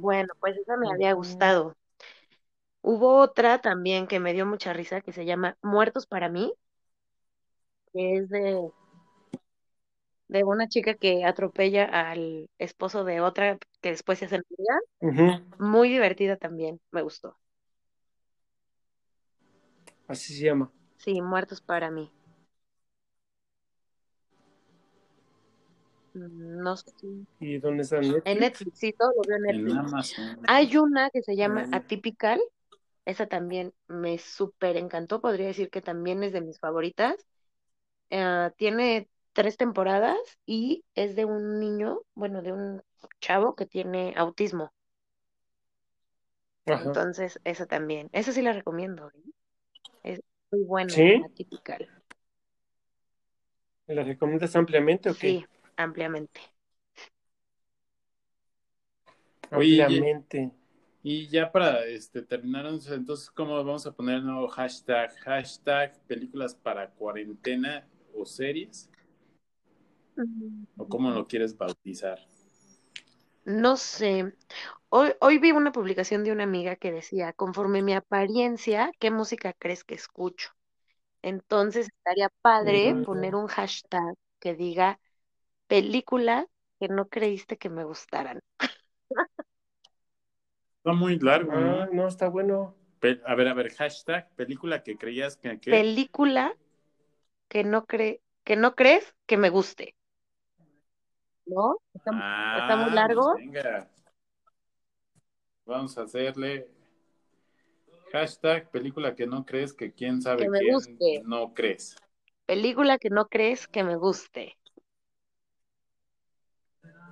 [0.00, 1.76] Bueno, pues esa me había gustado.
[2.80, 6.54] Hubo otra también que me dio mucha risa que se llama Muertos para mí,
[7.92, 8.70] que es de,
[10.28, 14.80] de una chica que atropella al esposo de otra que después se hace novia.
[15.00, 15.26] Ujú.
[15.58, 17.38] Muy divertida también, me gustó.
[20.08, 20.70] Así se llama.
[20.98, 22.12] Sí, Muertos para mí.
[26.18, 26.90] No sé.
[27.00, 28.24] si- ¿Y dónde está Netflix?
[28.24, 29.78] En Netflix, sí, todo lo veo en En Netflix.
[29.78, 30.38] Amazon.
[30.46, 31.72] Hay una que se llama Mm.
[31.72, 32.40] Atypical.
[33.06, 35.20] Esa también me súper encantó.
[35.20, 37.16] Podría decir que también es de mis favoritas.
[38.10, 42.82] Eh, tiene tres temporadas y es de un niño, bueno, de un
[43.20, 44.72] chavo que tiene autismo.
[46.66, 46.84] Ajá.
[46.84, 48.08] Entonces, esa también.
[48.12, 49.08] Esa sí la recomiendo.
[49.08, 49.22] ¿eh?
[50.04, 50.20] Es
[50.52, 51.22] muy buena, ¿Sí?
[51.24, 51.88] Atypical.
[53.88, 55.28] ¿La recomiendas ampliamente o qué?
[55.30, 55.46] Sí,
[55.76, 56.40] ampliamente.
[59.52, 60.52] Oye, Ampliamente.
[61.02, 65.14] Y ya para este terminar, entonces, ¿cómo vamos a poner el nuevo hashtag?
[65.18, 68.90] Hashtag películas para cuarentena o series?
[70.76, 72.18] ¿O cómo lo quieres bautizar?
[73.44, 74.34] No sé.
[74.88, 79.52] Hoy, hoy vi una publicación de una amiga que decía, conforme mi apariencia, ¿qué música
[79.52, 80.50] crees que escucho?
[81.22, 85.00] Entonces estaría padre poner un hashtag que diga
[85.66, 86.46] películas
[86.80, 88.40] que no creíste que me gustaran.
[90.78, 91.92] Está muy largo, Ah, ¿no?
[91.92, 92.74] no, está bueno.
[93.00, 95.58] Pe- a ver, a ver, hashtag película que creías que...
[95.60, 96.56] que- Película
[97.48, 99.96] que no cre que no crees que me guste.
[101.46, 101.78] ¿No?
[101.94, 103.32] Está, Ah, está muy largo.
[103.32, 103.90] pues venga.
[105.64, 106.68] Vamos a hacerle
[108.12, 111.22] hashtag película que no crees que quién sabe Que me quién guste.
[111.24, 111.96] no crees.
[112.46, 114.56] película que no crees que me guste.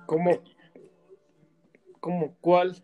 [0.05, 0.39] ¿Cómo?
[1.99, 2.35] ¿Cómo?
[2.41, 2.83] ¿Cuál?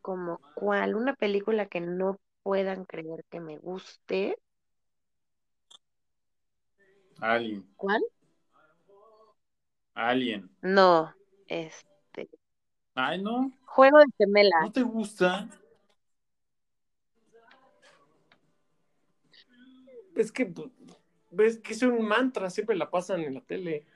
[0.00, 0.94] ¿Como cuál?
[0.94, 4.36] Una película que no puedan creer que me guste.
[7.20, 7.66] Alien.
[7.76, 8.02] ¿Cuál?
[9.94, 10.50] Alien.
[10.62, 11.14] No,
[11.46, 12.30] este.
[12.94, 13.52] Ay, no.
[13.66, 14.62] Juego de gemelas.
[14.62, 15.48] ¿No te gusta?
[20.16, 20.68] Es que, pues,
[21.30, 23.86] ves que es un mantra, siempre la pasan en la tele.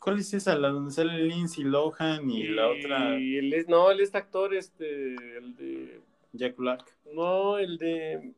[0.00, 0.54] ¿Cuál es esa?
[0.56, 5.54] La donde sale Lindsay Lohan y la otra es, no, él es actor, este, el
[5.56, 6.00] de,
[6.32, 6.84] Jack Black.
[7.12, 8.34] no, el de,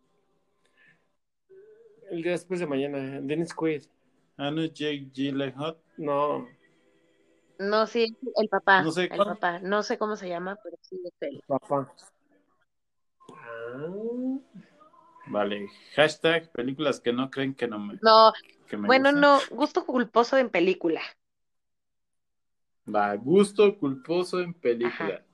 [2.10, 3.82] el de después de mañana, Dennis Quaid.
[4.36, 5.76] Ah, no, Jake Gyllenhaal.
[5.98, 6.48] No,
[7.58, 8.82] No, sí, el papá.
[8.82, 9.58] No sé, el papá.
[9.60, 11.42] No sé cómo se llama, pero sí es él.
[11.46, 11.92] papá.
[13.30, 14.38] Ah,
[15.26, 15.68] Vale.
[15.94, 18.32] Hashtag películas que no creen que no me, No,
[18.68, 19.20] que me bueno, gustan.
[19.20, 21.00] no, gusto culposo en película.
[22.86, 25.14] Va, gusto culposo en película.
[25.14, 25.24] Ajá.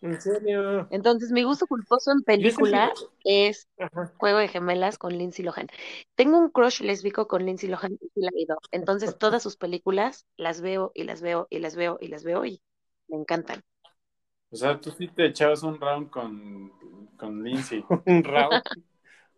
[0.00, 0.86] ¿En serio?
[0.90, 2.92] Entonces, mi gusto culposo en película
[3.24, 4.12] es Ajá.
[4.18, 5.68] Juego de Gemelas con Lindsay Lohan.
[6.14, 8.58] Tengo un crush lésbico con Lindsay Lohan y sí la he ido.
[8.70, 12.44] Entonces, todas sus películas las veo y las veo y las veo y las veo
[12.44, 12.60] y
[13.08, 13.62] me encantan.
[14.50, 16.70] O sea, tú sí te echabas un round con,
[17.16, 17.82] con Lindsay.
[18.06, 18.62] Un round.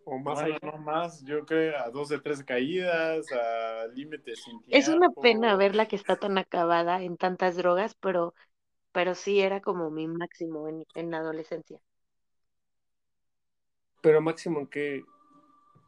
[0.06, 0.58] O más allá.
[0.62, 5.56] no más, yo creo a dos de tres caídas, a límites sin Es una pena
[5.56, 8.32] verla que está tan acabada en tantas drogas, pero,
[8.92, 11.80] pero sí era como mi máximo en, en la adolescencia.
[14.02, 15.04] Pero máximo que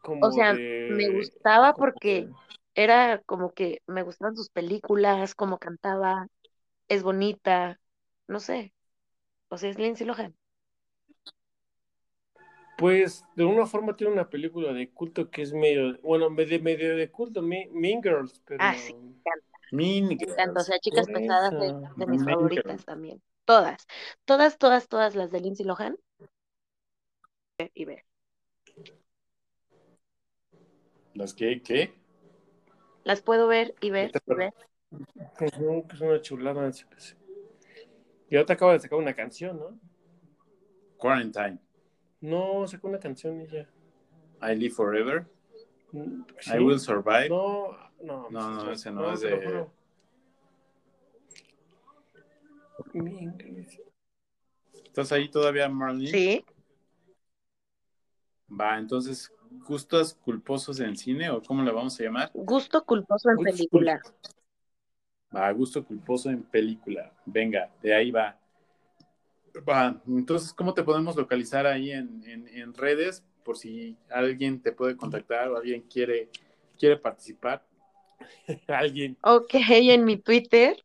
[0.02, 0.64] como O sea, de...
[0.86, 2.34] me gustaba como porque de-
[2.74, 6.26] era como que me gustaban sus películas, cómo cantaba,
[6.88, 7.80] es bonita,
[8.28, 8.74] no sé.
[9.50, 10.36] O sea, es Lindsay Lohan.
[12.78, 16.96] Pues de una forma tiene una película de culto que es medio, bueno, medio, medio
[16.96, 20.60] de culto, Me- Mean Girls, pero Ah, sí, me encanta, Mean me encanta.
[20.60, 22.84] O sea, Chicas por Pesadas es de mis Mean favoritas Girls.
[22.84, 23.20] también.
[23.44, 23.84] Todas,
[24.24, 25.98] todas, todas, todas las de Lindsay Lohan.
[27.74, 28.04] Y ver.
[31.14, 31.92] ¿Las que qué?
[33.02, 34.54] Las puedo ver y ver y ver.
[34.92, 36.70] Ujú, que es una chulada.
[38.30, 39.80] Y ahorita acaba de sacar una canción, ¿no?
[40.96, 41.58] Quarantine.
[42.20, 43.68] No, sacó una canción ella.
[44.42, 45.26] I Live Forever.
[45.92, 46.50] Mm, ¿sí?
[46.54, 47.28] I Will Survive.
[47.28, 49.66] No, no, No, no, ese no, es de-.
[54.84, 56.10] ¿Estás ahí todavía, Marlene?
[56.10, 56.44] Sí,
[58.50, 59.30] Va, entonces,
[59.66, 62.30] ¿gustos culposos en cine o cómo le vamos a llamar?
[62.32, 64.00] gusto culposo en película.
[65.34, 67.12] Va, gusto culposo en película.
[67.26, 68.38] Venga, de ahí va.
[69.66, 73.24] Va, entonces, ¿cómo te podemos localizar ahí en, en- en redes?
[73.44, 76.28] Por si alguien te puede contactar o alguien quiere,
[76.78, 77.64] quiere participar.
[78.68, 79.16] Alguien.
[79.22, 80.76] Ok, en mi Twitter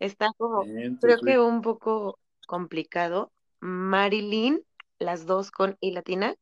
[0.00, 0.70] está como,
[1.00, 3.32] creo que un poco complicado.
[3.60, 4.64] Marilyn,
[4.98, 6.34] las dos con I latina,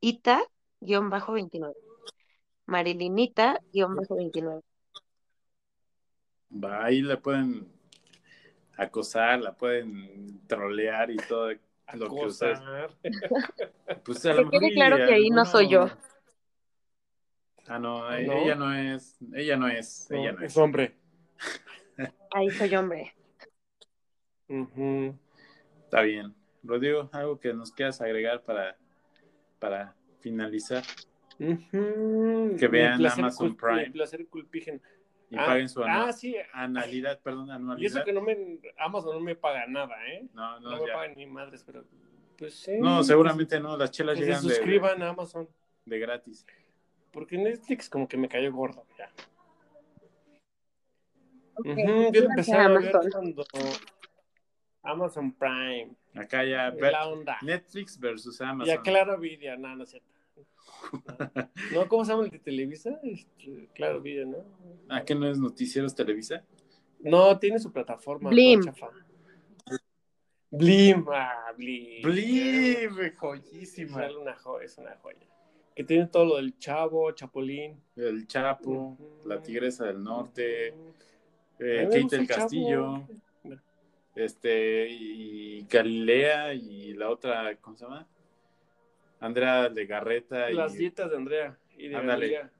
[0.00, 0.42] Ita,
[0.80, 1.76] guion bajo 29.
[2.66, 4.62] Marilinita, guion bajo 29.
[6.50, 7.68] Va, ahí la pueden
[8.76, 11.50] acosar, la pueden trolear y todo
[11.94, 12.60] lo que ustedes.
[14.04, 15.88] Pues a Que lo quede claro que ahí no soy yo.
[17.66, 18.12] Ah, no, ¿No?
[18.12, 20.52] ella no es, ella no es, ella no es.
[20.52, 20.94] es hombre.
[22.32, 23.14] Ahí soy hombre.
[24.48, 25.18] Ujú.
[25.84, 26.34] Está bien.
[26.62, 28.76] Rodrigo, algo que nos quieras agregar para,
[29.58, 30.84] para finalizar
[31.38, 32.56] Ujú.
[32.58, 33.86] Que vean placer Amazon Prime.
[33.86, 34.80] Mi placer culpígeno.
[35.30, 36.36] Y Ah, paguen su Ah, anua- sí.
[36.52, 38.04] anualidad, perdón, Y eso anualidad.
[38.04, 38.58] que no me.
[38.78, 40.26] Amazon no me paga nada, ¿eh?
[40.32, 40.94] No, No, no, me ya.
[40.94, 41.84] pagan ni madres, pero.
[42.38, 42.72] Pues sí.
[42.78, 45.48] No, seguramente no, las chelas Que se llegan de, suscriban a Amazon.
[45.84, 46.46] de gratis.
[47.12, 49.10] Porque Netflix como que me cayó gordo, ya.
[51.54, 53.10] Ok, Ujú, Yo empecé a ver Amazon.
[53.10, 53.44] cuando
[54.82, 55.96] Amazon Prime.
[56.14, 57.38] Acá ya, la onda.
[57.42, 58.78] Netflix versus Y Amazon.
[58.78, 60.08] a Claro Video, no, no es cierto.
[61.72, 62.98] No, ¿cómo se llama el de Televisa?
[63.02, 64.44] Este, claro Video, ¿no?
[64.88, 66.44] ¿A qué no es Noticieros Televisa?
[67.00, 68.30] No, tiene su plataforma.
[68.30, 68.62] Blim.
[68.62, 68.90] chafa.
[70.50, 72.02] Blim, ah, Blim.
[72.02, 74.08] Blim, Es joyísima.
[74.20, 75.18] una, jo- es una joya.
[75.74, 77.78] Que tiene todo lo del Chavo, Chapulín.
[77.96, 78.96] El Chapo,
[79.26, 80.68] la Tigresa del Norte,
[81.58, 82.40] eh, Kate del Chavo.
[82.40, 83.08] Castillo,
[84.14, 88.08] este, y Galilea y la otra, ¿cómo se llama?
[89.20, 92.28] Andrea Legarreta Las y, dietas de Andrea y de Ándale.
[92.30, 92.50] Galilea.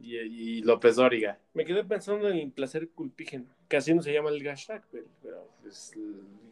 [0.00, 1.38] y, y López Dóriga.
[1.54, 5.06] Me quedé pensando en el placer culpígeno, que así no se llama el hashtag, pero-
[5.22, 5.92] pero Es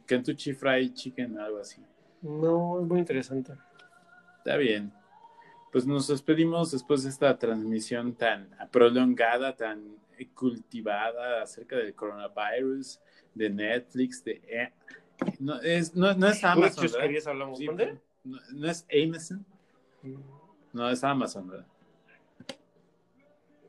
[0.06, 1.82] Kentucky Fried Chicken, algo así.
[2.22, 3.52] no, es muy interesante.
[4.38, 4.92] Está bien.
[5.70, 9.96] Pues nos despedimos después de esta transmisión tan prolongada, tan
[10.34, 13.00] cultivada acerca del coronavirus,
[13.34, 14.40] de Netflix, de...
[14.46, 14.72] eh,
[15.40, 17.00] no, es, no, no es Amazon, ¿verdad?
[17.00, 17.58] querías hablamos.
[17.58, 17.98] Sí, ¿Dónde?
[18.24, 19.44] No, no es Amazon,
[20.72, 21.66] no es Amazon, ¿verdad?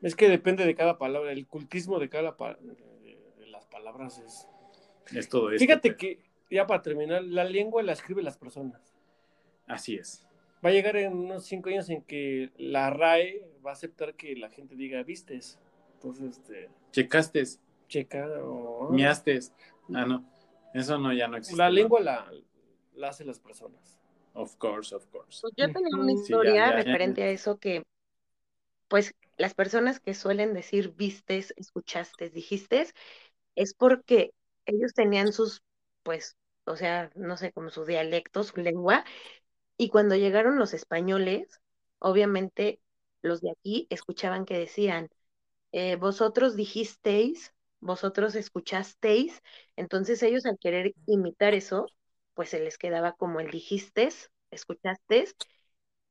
[0.02, 4.48] Es que depende de cada palabra, el cultismo de cada pa- de, las palabras es.
[5.16, 5.64] Es todo esto.
[5.66, 8.94] Fíjate pero- que, ya para terminar, la lengua la escriben las personas.
[9.68, 10.28] Así es.
[10.66, 14.36] Va a llegar en unos cinco años en que la RAE va a aceptar que
[14.36, 15.60] la gente diga vistes.
[15.96, 17.44] Entonces, este, Checaste,
[17.88, 18.90] checa o.
[18.92, 19.40] miaste.
[19.94, 20.26] Ah, no.
[20.74, 21.58] Eso no, ya no existe.
[21.58, 21.76] La ¿no?
[21.76, 22.30] lengua la,
[22.96, 24.00] la hacen las personas.
[24.36, 25.42] Of course, of course.
[25.42, 26.26] Pues yo tenía una Ujú.
[26.26, 26.92] Sí, ya, historia ya, ya.
[26.92, 27.84] referente a eso que,
[28.88, 32.88] pues, las personas que suelen decir vistes, escuchaste, dijiste,
[33.56, 34.34] es porque
[34.66, 35.62] ellos tenían sus,
[36.04, 39.06] pues, o sea, no sé, como su dialecto, su lengua,
[39.78, 41.62] y cuando llegaron los españoles,
[42.00, 42.82] obviamente
[43.22, 45.10] los de aquí escuchaban que decían,
[45.72, 49.42] eh, vosotros dijisteis, vosotros escuchasteis,
[49.76, 51.88] entonces ellos al querer imitar eso,
[52.34, 54.10] pues se les quedaba como el dijiste,
[54.52, 55.26] escuchaste,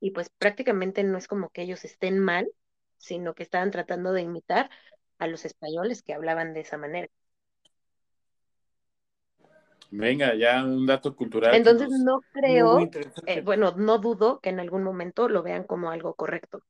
[0.00, 2.50] y pues prácticamente no es como que ellos estén mal,
[2.98, 4.70] sino que estaban tratando de imitar
[5.18, 7.08] a los españoles que hablaban de esa manera.
[9.90, 11.54] Venga, ya un dato cultural.
[11.56, 12.90] Entonces nos- no creo,
[13.26, 16.62] eh, bueno, no dudo que en algún momento lo vean como algo correcto.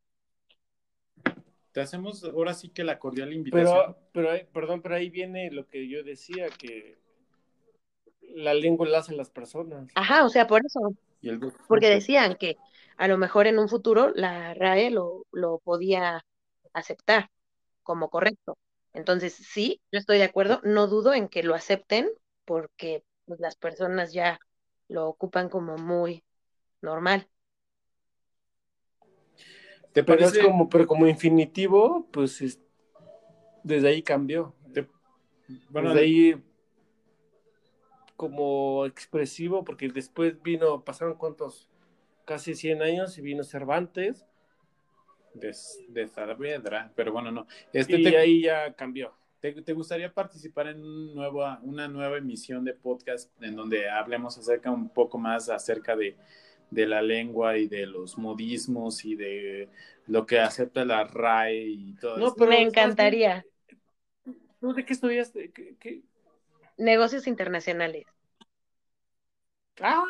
[1.73, 3.97] Te hacemos ahora sí que la cordial invitación.
[4.13, 6.99] Pero, pero, perdón, pero ahí viene lo que yo decía, que
[8.35, 9.91] la lengua la hacen las personas.
[9.95, 10.81] Ajá, o sea, por eso,
[11.23, 12.61] Y el- porque decían que
[12.97, 16.25] a lo mejor en un futuro la RAE lo, lo podía
[16.75, 17.31] aceptar
[17.85, 18.59] como correcto.
[18.95, 22.11] Entonces, sí, yo estoy de acuerdo, no dudo en que lo acepten
[22.47, 24.41] porque pues, las personas ya
[24.89, 26.25] lo ocupan como muy
[26.83, 27.29] normal.
[29.93, 30.39] ¿Te Pero parece?
[30.39, 32.61] es como, pero como infinitivo, pues es-
[33.65, 34.55] desde ahí cambió.
[35.71, 36.43] Bueno, desde ahí
[38.29, 41.69] como expresivo, porque después vino, pasaron cuántos,
[42.25, 44.27] casi 100 años y vino Cervantes,
[45.35, 45.55] de,
[45.89, 47.47] de Saavedra, pero bueno, no.
[47.73, 49.13] Este, y te, ahí ya cambió.
[49.41, 54.39] te- te gustaría participar en un nuevo, una nueva emisión de podcast en donde hablemos
[54.39, 56.17] acerca un poco más acerca de,
[56.71, 59.69] de la lengua y de los modismos y de
[60.07, 63.45] lo que acepta la RAE y todo No, pero Me encantaría.
[64.61, 65.51] ¿Tú de qué estudiaste?
[65.53, 66.03] ¿Qué- qué?
[66.77, 68.05] Negocios internacionales.
[69.81, 70.05] Ah,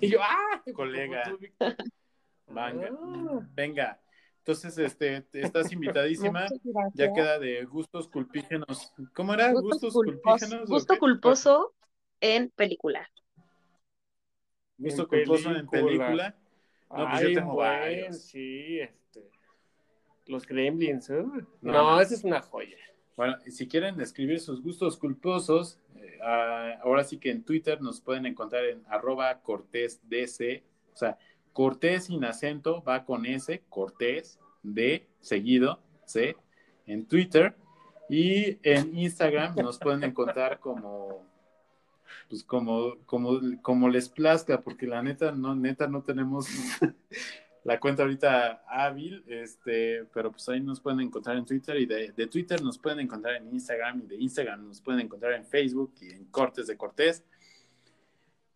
[0.00, 1.22] y yo, ah, Colega.
[2.46, 3.40] Venga, Ah.
[3.54, 4.00] venga.
[4.38, 6.46] Entonces, este, te- estás invitadísima.
[6.94, 8.92] Ya queda de gustos culpígenos.
[9.14, 9.52] ¿Cómo era?
[9.52, 10.68] Gustos ¿Gustos culpos- culpígenos?
[10.68, 11.74] gusto culposo
[12.20, 13.08] en película.
[14.78, 16.36] Gusto En culposo en película.
[16.90, 18.22] No, pues yo Ay, tengo buen, varios.
[18.22, 19.30] Sí, este.
[20.26, 21.22] Los Gremlins, ¿eh?
[21.22, 22.00] No, No, no.
[22.00, 22.76] esa es una joya.
[23.16, 28.00] Bueno, si quieren escribir sus gustos culposos, eh, ah, ahora sí que en Twitter nos
[28.00, 30.00] pueden encontrar en arroba cortés
[30.92, 31.18] o sea,
[31.52, 36.36] cortés sin acento, va con S, cortés, D, seguido, C,
[36.86, 37.54] en Twitter.
[38.08, 41.24] Y en Instagram nos pueden encontrar como,
[42.28, 46.48] pues como, como, como les plazca, porque la neta, no, neta no tenemos
[47.64, 52.12] la cuenta ahorita hábil, este, pero pues ahí nos pueden encontrar en Twitter y de,
[52.12, 55.94] de Twitter nos pueden encontrar en Instagram y de Instagram nos pueden encontrar en Facebook
[56.00, 57.24] y en Cortes de Cortés.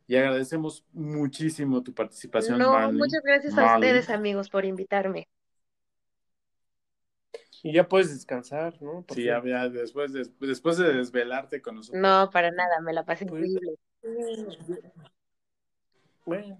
[0.06, 2.98] Y agradecemos muchísimo tu participación, No, Marley.
[2.98, 5.28] muchas gracias a ustedes, amigos, por invitarme.
[7.62, 9.02] Y ya puedes descansar, ¿no?
[9.02, 12.02] Por Sí, ya, ya después, de, después de desvelarte con nosotros.
[12.02, 13.78] No, para nada, me la pasé Pues- increíble.
[16.26, 16.58] Bueno,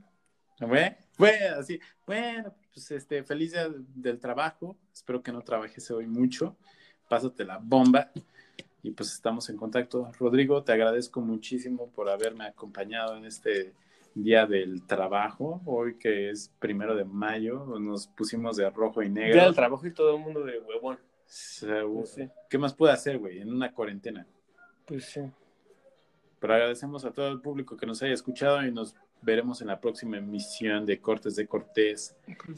[0.61, 4.77] Bueno, bueno, así, bueno, pues este, feliz día del trabajo.
[4.93, 6.57] Espero que no trabajes hoy mucho.
[7.09, 8.11] Pásate la bomba.
[8.83, 10.11] Y pues estamos en contacto.
[10.19, 13.73] Rodrigo, te agradezco muchísimo por haberme acompañado en este
[14.15, 15.62] día del trabajo.
[15.65, 19.37] Hoy que es primero de mayo, nos pusimos de rojo y negro.
[19.37, 20.99] ya el trabajo y todo el mundo de huevón.
[21.25, 23.41] Pues sí, ¿Qué más puedo hacer, güey?
[23.41, 24.27] En una cuarentena.
[24.87, 25.21] pues sí.
[26.39, 28.95] Pero agradecemos a todo el público que nos haya escuchado y nos
[29.25, 32.14] veremos en la próxima emisión de Cortes de Cortés.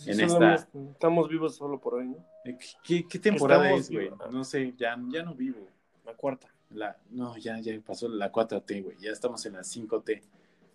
[0.07, 2.17] En esta- Estamos vivos solo por hoy, ¿no?
[2.45, 4.33] Eh, ¿Qué, qué temporada Estamos es, güey?
[4.33, 5.67] No sé, ya, ya no vivo.
[6.05, 6.49] La cuarta.
[6.71, 8.97] La, no, ya, ya pasó la 4T, güey.
[9.01, 10.21] Ya estamos en la 5T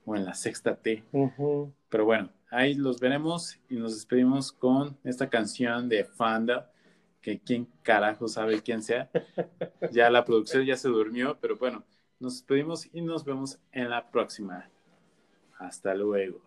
[0.06, 1.04] o en la sexta T.
[1.90, 6.72] Pero bueno, ahí los veremos y nos despedimos con esta canción de Fanda,
[7.22, 9.10] que quién carajo sabe quién sea.
[9.92, 11.84] Ya la producción ya se durmió, pero bueno,
[12.20, 14.70] nos despedimos y nos vemos en la próxima.
[15.62, 16.42] Hasta luego.